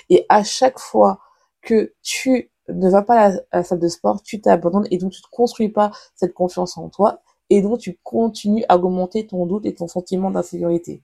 Et 0.09 0.25
à 0.29 0.43
chaque 0.43 0.79
fois 0.79 1.19
que 1.61 1.93
tu 2.01 2.51
ne 2.69 2.89
vas 2.89 3.01
pas 3.01 3.15
à 3.15 3.29
la, 3.29 3.35
à 3.51 3.57
la 3.57 3.63
salle 3.63 3.79
de 3.79 3.87
sport, 3.87 4.21
tu 4.21 4.41
t'abandonnes 4.41 4.87
et 4.91 4.97
donc 4.97 5.11
tu 5.11 5.21
ne 5.21 5.35
construis 5.35 5.69
pas 5.69 5.91
cette 6.15 6.33
confiance 6.33 6.77
en 6.77 6.89
toi 6.89 7.21
et 7.49 7.61
donc 7.61 7.79
tu 7.79 7.97
continues 8.03 8.65
à 8.69 8.77
augmenter 8.77 9.27
ton 9.27 9.45
doute 9.45 9.65
et 9.65 9.73
ton 9.73 9.87
sentiment 9.87 10.31
d'insécurité. 10.31 11.03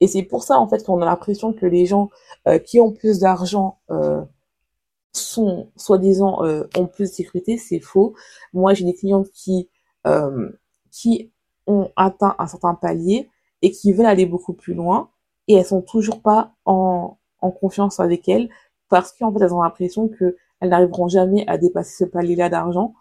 Et 0.00 0.06
c'est 0.06 0.22
pour 0.22 0.42
ça, 0.42 0.58
en 0.58 0.68
fait, 0.68 0.84
qu'on 0.84 1.00
a 1.00 1.04
l'impression 1.04 1.52
que 1.52 1.66
les 1.66 1.86
gens 1.86 2.10
euh, 2.48 2.58
qui 2.58 2.80
ont 2.80 2.92
plus 2.92 3.20
d'argent 3.20 3.78
euh, 3.90 4.22
sont, 5.12 5.70
soi-disant, 5.76 6.44
euh, 6.44 6.64
ont 6.76 6.86
plus 6.86 7.10
de 7.10 7.14
sécurité. 7.14 7.58
C'est 7.58 7.80
faux. 7.80 8.14
Moi, 8.52 8.74
j'ai 8.74 8.84
des 8.84 8.94
clients 8.94 9.24
qui 9.32 9.68
euh, 10.06 10.50
qui 10.90 11.32
ont 11.66 11.90
atteint 11.96 12.36
un 12.38 12.46
certain 12.46 12.74
palier 12.74 13.30
et 13.62 13.70
qui 13.70 13.92
veulent 13.92 14.06
aller 14.06 14.26
beaucoup 14.26 14.52
plus 14.52 14.74
loin 14.74 15.10
et 15.48 15.54
elles 15.54 15.64
sont 15.64 15.82
toujours 15.82 16.20
pas 16.20 16.52
en, 16.66 17.16
en 17.40 17.50
confiance 17.50 18.00
avec 18.00 18.28
elles 18.28 18.50
parce 18.90 19.12
qu'en 19.12 19.32
fait 19.32 19.42
elles 19.42 19.54
ont 19.54 19.62
l'impression 19.62 20.08
que 20.08 20.36
elles 20.60 20.68
n'arriveront 20.68 21.08
jamais 21.08 21.44
à 21.48 21.58
dépasser 21.58 22.04
ce 22.04 22.08
palier-là 22.08 22.48
d'argent 22.50 22.94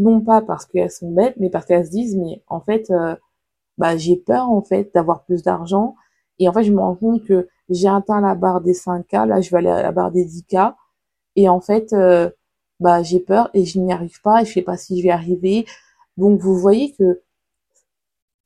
non 0.00 0.20
pas 0.20 0.42
parce 0.42 0.66
qu'elles 0.66 0.90
sont 0.90 1.12
bêtes 1.12 1.36
mais 1.38 1.50
parce 1.50 1.66
qu'elles 1.66 1.86
se 1.86 1.90
disent 1.90 2.16
mais 2.16 2.42
en 2.48 2.60
fait 2.60 2.90
euh, 2.90 3.14
bah 3.78 3.96
j'ai 3.96 4.16
peur 4.16 4.50
en 4.50 4.62
fait 4.62 4.90
d'avoir 4.94 5.24
plus 5.24 5.42
d'argent. 5.42 5.94
Et 6.38 6.48
en 6.48 6.52
fait 6.52 6.64
je 6.64 6.72
me 6.72 6.80
rends 6.80 6.96
compte 6.96 7.24
que 7.24 7.48
j'ai 7.68 7.88
atteint 7.88 8.20
la 8.20 8.34
barre 8.34 8.60
des 8.62 8.72
5K 8.74 9.26
là 9.26 9.40
je 9.40 9.50
vais 9.50 9.58
aller 9.58 9.68
à 9.70 9.82
la 9.82 9.92
barre 9.92 10.10
des 10.10 10.24
10K 10.24 10.74
et 11.36 11.48
en 11.48 11.60
fait 11.60 11.92
euh, 11.92 12.30
bah 12.80 13.02
j'ai 13.02 13.20
peur 13.20 13.50
et 13.54 13.64
je 13.64 13.78
n'y 13.78 13.92
arrive 13.92 14.20
pas 14.22 14.42
et 14.42 14.44
je 14.46 14.52
sais 14.54 14.62
pas 14.62 14.76
si 14.76 14.98
je 14.98 15.04
vais 15.04 15.10
arriver. 15.10 15.66
Donc 16.16 16.40
vous 16.40 16.58
voyez 16.58 16.92
que 16.92 17.22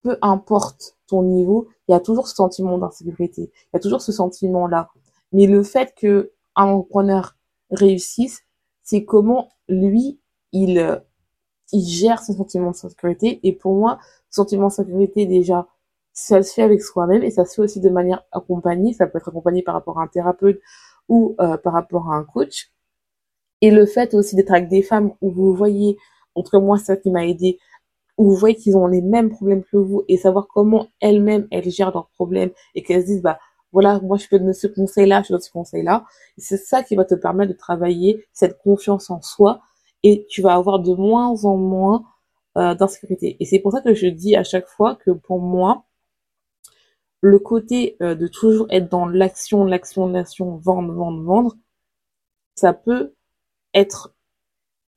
peu 0.03 0.19
importe 0.23 0.97
ton 1.07 1.23
niveau, 1.23 1.69
il 1.89 1.93
y 1.93 1.95
a 1.95 2.01
toujours 2.01 2.29
ce 2.29 2.35
sentiment 2.35 2.79
d'insécurité, 2.79 3.51
il 3.53 3.69
y 3.75 3.77
a 3.77 3.81
toujours 3.81 4.03
ce 4.03 4.13
sentiment-là. 4.13 4.91
Mais 5.33 5.47
le 5.47 5.63
fait 5.63 5.95
que 5.97 6.33
un 6.57 6.67
entrepreneur 6.67 7.37
réussisse, 7.71 8.43
c'est 8.83 9.05
comment 9.05 9.49
lui, 9.69 10.21
il, 10.53 11.03
il 11.73 11.87
gère 11.87 12.23
ce 12.23 12.33
sentiment 12.33 12.71
de 12.71 12.77
sécurité. 12.77 13.41
Et 13.43 13.53
pour 13.53 13.75
moi, 13.75 13.99
ce 14.31 14.37
sentiment 14.37 14.69
de 14.69 14.73
sécurité, 14.73 15.27
déjà, 15.27 15.67
ça 16.13 16.43
se 16.43 16.53
fait 16.53 16.63
avec 16.63 16.83
soi-même 16.83 17.23
et 17.23 17.31
ça 17.31 17.45
se 17.45 17.55
fait 17.55 17.63
aussi 17.63 17.81
de 17.81 17.91
manière 17.91 18.25
accompagnée. 18.33 18.93
Ça 18.93 19.07
peut 19.07 19.19
être 19.19 19.29
accompagné 19.29 19.63
par 19.63 19.75
rapport 19.75 19.99
à 19.99 20.05
un 20.05 20.07
thérapeute 20.07 20.61
ou 21.09 21.35
euh, 21.41 21.57
par 21.57 21.73
rapport 21.73 22.11
à 22.13 22.17
un 22.17 22.25
coach. 22.25 22.71
Et 23.61 23.71
le 23.71 23.87
fait 23.87 24.15
aussi 24.15 24.37
d'être 24.37 24.53
avec 24.53 24.69
des 24.69 24.83
femmes 24.83 25.13
où 25.21 25.31
vous 25.31 25.55
voyez 25.55 25.97
en 26.35 26.43
tout 26.43 26.51
cas 26.51 26.61
moi 26.61 26.79
ça 26.79 26.97
qui 26.97 27.11
m'a 27.11 27.27
aidé 27.27 27.59
où 28.17 28.31
vous 28.31 28.37
voyez 28.37 28.55
qu'ils 28.55 28.77
ont 28.77 28.87
les 28.87 29.01
mêmes 29.01 29.31
problèmes 29.31 29.65
que 29.65 29.77
vous 29.77 30.05
et 30.09 30.17
savoir 30.17 30.47
comment 30.49 30.89
elles-mêmes 31.01 31.49
elles 31.51 31.71
gèrent 31.71 31.93
leurs 31.93 32.09
problèmes 32.11 32.51
et 32.75 32.83
qu'elles 32.83 33.03
se 33.03 33.07
disent 33.07 33.23
bah 33.23 33.39
voilà 33.73 34.01
moi 34.01 34.17
je 34.17 34.29
peux 34.29 34.39
donner 34.39 34.53
ce 34.53 34.67
conseil 34.67 35.07
là 35.07 35.23
je 35.23 35.33
donne 35.33 35.41
ce 35.41 35.51
conseil 35.51 35.83
là 35.83 36.05
c'est 36.39 36.57
ça 36.57 36.83
qui 36.83 36.95
va 36.97 37.05
te 37.05 37.15
permettre 37.15 37.53
de 37.53 37.57
travailler 37.57 38.25
cette 38.33 38.59
confiance 38.59 39.11
en 39.11 39.21
soi 39.21 39.63
et 40.05 40.27
tu 40.29 40.43
vas 40.43 40.55
avoir 40.55 40.79
de 40.79 40.95
moins 40.95 41.45
en 41.45 41.57
moins 41.57 42.05
euh, 42.57 42.75
d'insécurité 42.77 43.37
et 43.41 43.45
c'est 43.45 43.59
pour 43.59 43.73
ça 43.73 43.81
que 43.81 43.95
je 43.95 44.07
dis 44.07 44.37
à 44.37 44.45
chaque 44.45 44.69
fois 44.69 44.95
que 44.95 45.11
pour 45.11 45.41
moi 45.41 45.87
le 47.21 47.41
côté 47.41 47.97
euh, 48.03 48.15
de 48.15 48.29
toujours 48.29 48.67
être 48.71 48.89
dans 48.89 49.07
l'action, 49.07 49.65
l'action, 49.65 50.07
l'action, 50.07 50.57
vendre, 50.59 50.93
vendre, 50.93 51.23
vendre, 51.23 51.57
ça 52.55 52.73
peut 52.75 53.15
être 53.73 54.15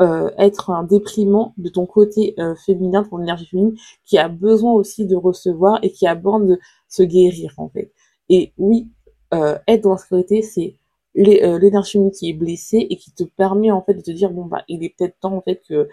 euh, 0.02 0.30
être 0.38 0.70
un 0.70 0.84
déprimant 0.84 1.56
de 1.58 1.70
ton 1.70 1.88
côté 1.88 2.36
féminin, 2.65 3.02
de 3.02 3.08
ton 3.08 3.20
énergie 3.20 3.48
féminine, 3.48 3.76
qui 4.06 4.20
a 4.20 4.28
besoin 4.28 4.74
aussi 4.74 5.08
de 5.08 5.15
recevoir 5.15 5.80
et 5.82 5.91
qui 5.91 6.06
a 6.06 6.13
besoin 6.13 6.41
de 6.41 6.60
se 6.88 7.02
guérir 7.02 7.54
en 7.58 7.70
fait. 7.70 7.91
Et 8.30 8.54
oui, 8.58 8.91
être 9.32 9.82
dans 9.82 9.91
la 9.91 9.98
sécurité, 9.98 10.43
c'est 10.43 10.76
l'énergie 11.23 11.93
féminine 11.93 12.12
qui 12.12 12.30
est 12.30 12.34
blessée 12.34 12.88
et 12.89 12.95
qui 12.97 13.12
te 13.12 13.23
permet 13.23 13.71
en 13.71 13.82
fait 13.82 13.93
de 13.95 14.01
te 14.01 14.12
dire 14.12 14.30
bon 14.30 14.45
bah 14.45 14.63
il 14.67 14.84
est 14.84 14.93
peut-être 14.97 15.19
temps 15.19 15.36
en 15.36 15.41
fait 15.41 15.62
que 15.67 15.89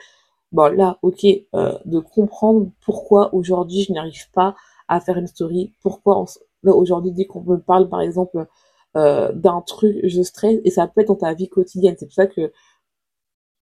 bon 0.52 0.72
là 0.76 0.98
ok 1.02 1.24
de 1.24 1.98
comprendre 1.98 2.70
pourquoi 2.84 3.34
aujourd'hui 3.34 3.82
je 3.82 3.92
n'arrive 3.92 4.30
pas 4.32 4.54
à 4.88 5.00
faire 5.00 5.16
une 5.16 5.26
story. 5.26 5.72
Pourquoi 5.82 6.24
aujourd'hui, 6.64 7.12
dès 7.12 7.26
qu'on 7.26 7.42
me 7.42 7.58
parle, 7.58 7.88
par 7.88 8.00
exemple, 8.00 8.46
euh, 8.96 9.32
d'un 9.32 9.60
truc, 9.62 9.98
je 10.04 10.22
stresse, 10.22 10.60
et 10.64 10.70
ça 10.70 10.86
peut 10.86 11.00
être 11.00 11.08
dans 11.08 11.16
ta 11.16 11.34
vie 11.34 11.48
quotidienne. 11.48 11.96
C'est 11.98 12.06
pour 12.06 12.14
ça 12.14 12.26
que 12.26 12.52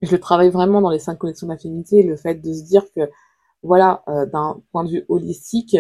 je 0.02 0.16
travaille 0.16 0.50
vraiment 0.50 0.82
dans 0.82 0.90
les 0.90 1.00
cinq 1.00 1.18
connexions 1.18 1.48
d'affinité, 1.48 2.04
le 2.04 2.16
fait 2.16 2.36
de 2.36 2.54
se 2.54 2.64
dire 2.64 2.86
que, 2.94 3.10
voilà, 3.64 4.04
euh, 4.08 4.26
d'un 4.26 4.62
point 4.72 4.84
de 4.84 4.90
vue 4.90 5.06
holistique, 5.10 5.78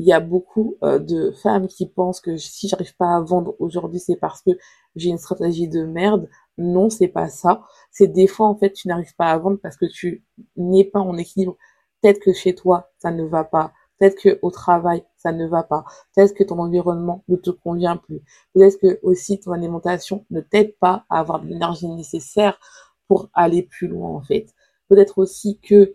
il 0.00 0.06
y 0.06 0.14
a 0.14 0.20
beaucoup 0.20 0.78
euh, 0.82 0.98
de 0.98 1.30
femmes 1.30 1.68
qui 1.68 1.86
pensent 1.86 2.22
que 2.22 2.38
si 2.38 2.68
j'arrive 2.68 2.96
pas 2.96 3.16
à 3.16 3.20
vendre 3.20 3.54
aujourd'hui, 3.58 4.00
c'est 4.00 4.16
parce 4.16 4.40
que 4.40 4.52
j'ai 4.96 5.10
une 5.10 5.18
stratégie 5.18 5.68
de 5.68 5.84
merde. 5.84 6.26
Non, 6.56 6.88
c'est 6.88 7.08
pas 7.08 7.28
ça. 7.28 7.66
C'est 7.90 8.06
des 8.06 8.26
fois, 8.26 8.46
en 8.48 8.56
fait, 8.56 8.72
tu 8.72 8.88
n'arrives 8.88 9.14
pas 9.16 9.30
à 9.30 9.36
vendre 9.36 9.58
parce 9.62 9.76
que 9.76 9.84
tu 9.84 10.24
n'es 10.56 10.84
pas 10.84 11.00
en 11.00 11.18
équilibre. 11.18 11.54
Peut-être 12.00 12.18
que 12.20 12.32
chez 12.32 12.54
toi, 12.54 12.90
ça 12.98 13.10
ne 13.10 13.24
va 13.24 13.44
pas. 13.44 13.74
Peut-être 13.98 14.18
que 14.18 14.38
au 14.40 14.50
travail, 14.50 15.04
ça 15.18 15.32
ne 15.32 15.46
va 15.46 15.64
pas. 15.64 15.84
Peut-être 16.16 16.32
que 16.34 16.44
ton 16.44 16.58
environnement 16.58 17.22
ne 17.28 17.36
te 17.36 17.50
convient 17.50 17.98
plus. 17.98 18.22
Peut-être 18.54 18.78
que 18.80 19.00
aussi 19.02 19.38
ton 19.38 19.52
alimentation 19.52 20.24
ne 20.30 20.40
t'aide 20.40 20.78
pas 20.78 21.04
à 21.10 21.20
avoir 21.20 21.44
l'énergie 21.44 21.88
nécessaire 21.88 22.58
pour 23.06 23.28
aller 23.34 23.64
plus 23.64 23.86
loin, 23.88 24.08
en 24.16 24.22
fait. 24.22 24.46
Peut-être 24.88 25.18
aussi 25.18 25.58
que 25.60 25.94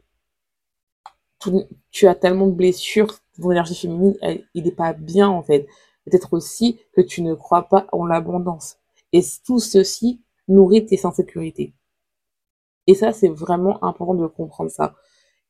tu 1.92 2.08
as 2.08 2.16
tellement 2.16 2.48
de 2.48 2.54
blessures, 2.54 3.20
ton 3.42 3.52
énergie 3.52 3.76
féminine, 3.76 4.16
il 4.54 4.64
n'est 4.64 4.72
pas 4.72 4.94
bien, 4.94 5.30
en 5.30 5.44
fait. 5.44 5.68
Peut-être 6.06 6.34
aussi 6.34 6.80
que 6.94 7.02
tu 7.02 7.22
ne 7.22 7.34
crois 7.34 7.64
pas 7.64 7.88
en 7.92 8.06
l'abondance. 8.06 8.78
Et 9.12 9.22
tout 9.46 9.60
ceci 9.60 10.22
nourrit 10.48 10.86
tes 10.86 11.06
insécurités. 11.06 11.74
Et 12.88 12.94
ça, 12.94 13.12
c'est 13.12 13.30
vraiment 13.30 13.84
important 13.84 14.14
de 14.14 14.28
comprendre 14.28 14.70
ça. 14.70 14.96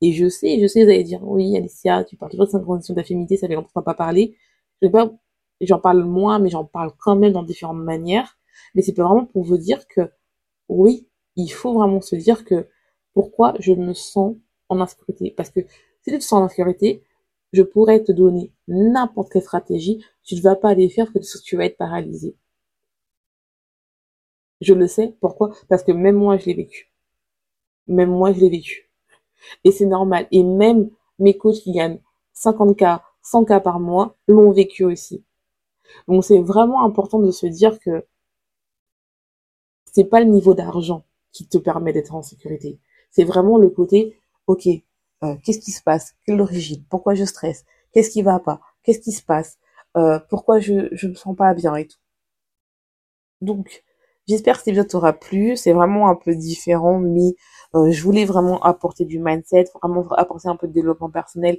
Et 0.01 0.11
je 0.11 0.29
sais, 0.29 0.59
je 0.61 0.67
sais, 0.67 0.83
vous 0.83 0.89
allez 0.89 1.03
dire, 1.03 1.21
oui, 1.23 1.55
Alicia, 1.57 2.03
tu 2.03 2.15
parles 2.15 2.31
toujours 2.31 2.45
de 2.45 2.51
cinq 2.51 2.63
conditions 2.63 2.93
d'affinité, 2.93 3.37
ça 3.37 3.47
fait 3.47 3.55
longtemps 3.55 3.69
qu'on 3.73 3.79
n'a 3.81 3.85
pas 3.85 3.93
parlé. 3.93 4.37
Je 4.81 4.87
pas, 4.87 5.11
j'en 5.61 5.79
parle 5.79 6.03
moins, 6.03 6.39
mais 6.39 6.49
j'en 6.49 6.65
parle 6.65 6.91
quand 6.97 7.15
même 7.15 7.33
dans 7.33 7.43
différentes 7.43 7.83
manières. 7.83 8.37
Mais 8.73 8.81
c'est 8.81 8.95
vraiment 8.95 9.25
pour 9.25 9.43
vous 9.43 9.57
dire 9.57 9.87
que, 9.87 10.11
oui, 10.69 11.07
il 11.35 11.49
faut 11.49 11.73
vraiment 11.73 12.01
se 12.01 12.15
dire 12.15 12.45
que 12.45 12.67
pourquoi 13.13 13.53
je 13.59 13.73
me 13.73 13.93
sens 13.93 14.35
en 14.69 14.81
insécurité. 14.81 15.33
Parce 15.35 15.49
que 15.49 15.61
si 16.01 16.11
tu 16.11 16.17
te 16.17 16.23
sens 16.23 16.33
en 16.41 16.43
insécurité, 16.43 17.03
je 17.53 17.63
pourrais 17.63 18.03
te 18.03 18.11
donner 18.11 18.51
n'importe 18.67 19.31
quelle 19.31 19.41
stratégie, 19.41 20.03
tu 20.23 20.35
ne 20.35 20.41
vas 20.41 20.55
pas 20.55 20.73
les 20.73 20.89
faire 20.89 21.11
parce 21.13 21.33
que 21.33 21.43
tu 21.43 21.57
vas 21.57 21.65
être 21.65 21.77
paralysé. 21.77 22.35
Je 24.61 24.73
le 24.73 24.87
sais. 24.87 25.15
Pourquoi? 25.21 25.51
Parce 25.69 25.83
que 25.83 25.91
même 25.91 26.15
moi, 26.15 26.37
je 26.37 26.45
l'ai 26.45 26.53
vécu. 26.53 26.91
Même 27.87 28.09
moi, 28.09 28.33
je 28.33 28.39
l'ai 28.39 28.49
vécu. 28.49 28.89
Et 29.63 29.71
c'est 29.71 29.85
normal. 29.85 30.27
Et 30.31 30.43
même 30.43 30.89
mes 31.19 31.37
coachs 31.37 31.61
qui 31.61 31.71
gagnent 31.71 31.99
50K, 32.35 33.01
100K 33.23 33.61
par 33.61 33.79
mois 33.79 34.17
l'ont 34.27 34.51
vécu 34.51 34.83
aussi. 34.83 35.23
Donc 36.07 36.23
c'est 36.23 36.41
vraiment 36.41 36.83
important 36.83 37.19
de 37.19 37.31
se 37.31 37.45
dire 37.45 37.79
que 37.79 38.05
c'est 39.85 40.05
pas 40.05 40.19
le 40.19 40.25
niveau 40.25 40.53
d'argent 40.53 41.05
qui 41.31 41.47
te 41.47 41.57
permet 41.57 41.93
d'être 41.93 42.15
en 42.15 42.21
sécurité. 42.21 42.79
C'est 43.11 43.23
vraiment 43.23 43.57
le 43.57 43.69
côté, 43.69 44.19
ok, 44.47 44.67
euh, 45.25 45.35
qu'est-ce 45.43 45.59
qui 45.59 45.71
se 45.71 45.81
passe? 45.83 46.13
Quelle 46.25 46.41
origine? 46.41 46.83
Pourquoi 46.89 47.15
je 47.15 47.25
stresse? 47.25 47.65
Qu'est-ce 47.93 48.09
qui 48.09 48.21
va 48.21 48.39
pas? 48.39 48.61
Qu'est-ce 48.83 48.99
qui 48.99 49.11
se 49.11 49.23
passe? 49.23 49.57
Euh, 49.97 50.19
Pourquoi 50.29 50.59
je 50.59 50.89
je 50.91 51.07
me 51.07 51.15
sens 51.15 51.35
pas 51.35 51.53
bien 51.53 51.75
et 51.75 51.87
tout. 51.87 51.97
Donc, 53.41 53.83
j'espère 54.27 54.55
que 54.55 54.59
cet 54.59 54.69
épisode 54.69 54.87
t'aura 54.87 55.13
plu. 55.13 55.55
C'est 55.57 55.73
vraiment 55.73 56.09
un 56.09 56.15
peu 56.15 56.35
différent, 56.35 56.99
mais 56.99 57.35
euh, 57.75 57.91
je 57.91 58.03
voulais 58.03 58.25
vraiment 58.25 58.61
apporter 58.63 59.05
du 59.05 59.19
mindset, 59.19 59.65
vraiment 59.81 60.07
apporter 60.11 60.47
un 60.49 60.55
peu 60.55 60.67
de 60.67 60.73
développement 60.73 61.09
personnel 61.09 61.57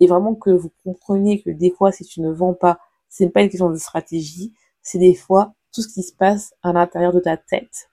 et 0.00 0.06
vraiment 0.06 0.34
que 0.34 0.50
vous 0.50 0.70
compreniez 0.84 1.42
que 1.42 1.50
des 1.50 1.70
fois, 1.70 1.92
si 1.92 2.04
tu 2.04 2.20
ne 2.20 2.30
vends 2.32 2.54
pas, 2.54 2.78
c'est 3.08 3.28
pas 3.30 3.42
une 3.42 3.48
question 3.48 3.70
de 3.70 3.76
stratégie, 3.76 4.52
c'est 4.82 4.98
des 4.98 5.14
fois 5.14 5.54
tout 5.72 5.82
ce 5.82 5.88
qui 5.88 6.02
se 6.02 6.12
passe 6.14 6.54
à 6.62 6.72
l'intérieur 6.72 7.12
de 7.12 7.20
ta 7.20 7.36
tête. 7.36 7.90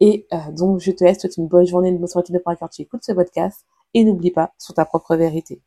Et 0.00 0.26
donc, 0.52 0.80
je 0.80 0.92
te 0.92 1.04
laisse, 1.04 1.20
souhaite 1.20 1.38
une 1.38 1.48
bonne 1.48 1.66
journée, 1.66 1.88
une 1.88 1.98
bonne 1.98 2.06
soirée. 2.06 2.26
De 2.30 2.68
tu 2.70 2.82
écoutes 2.82 3.02
ce 3.02 3.12
podcast 3.12 3.64
et 3.96 4.04
n'oublie 4.04 4.30
pas 4.30 4.52
sur 4.58 4.74
ta 4.74 4.84
propre 4.84 5.16
vérité. 5.16 5.62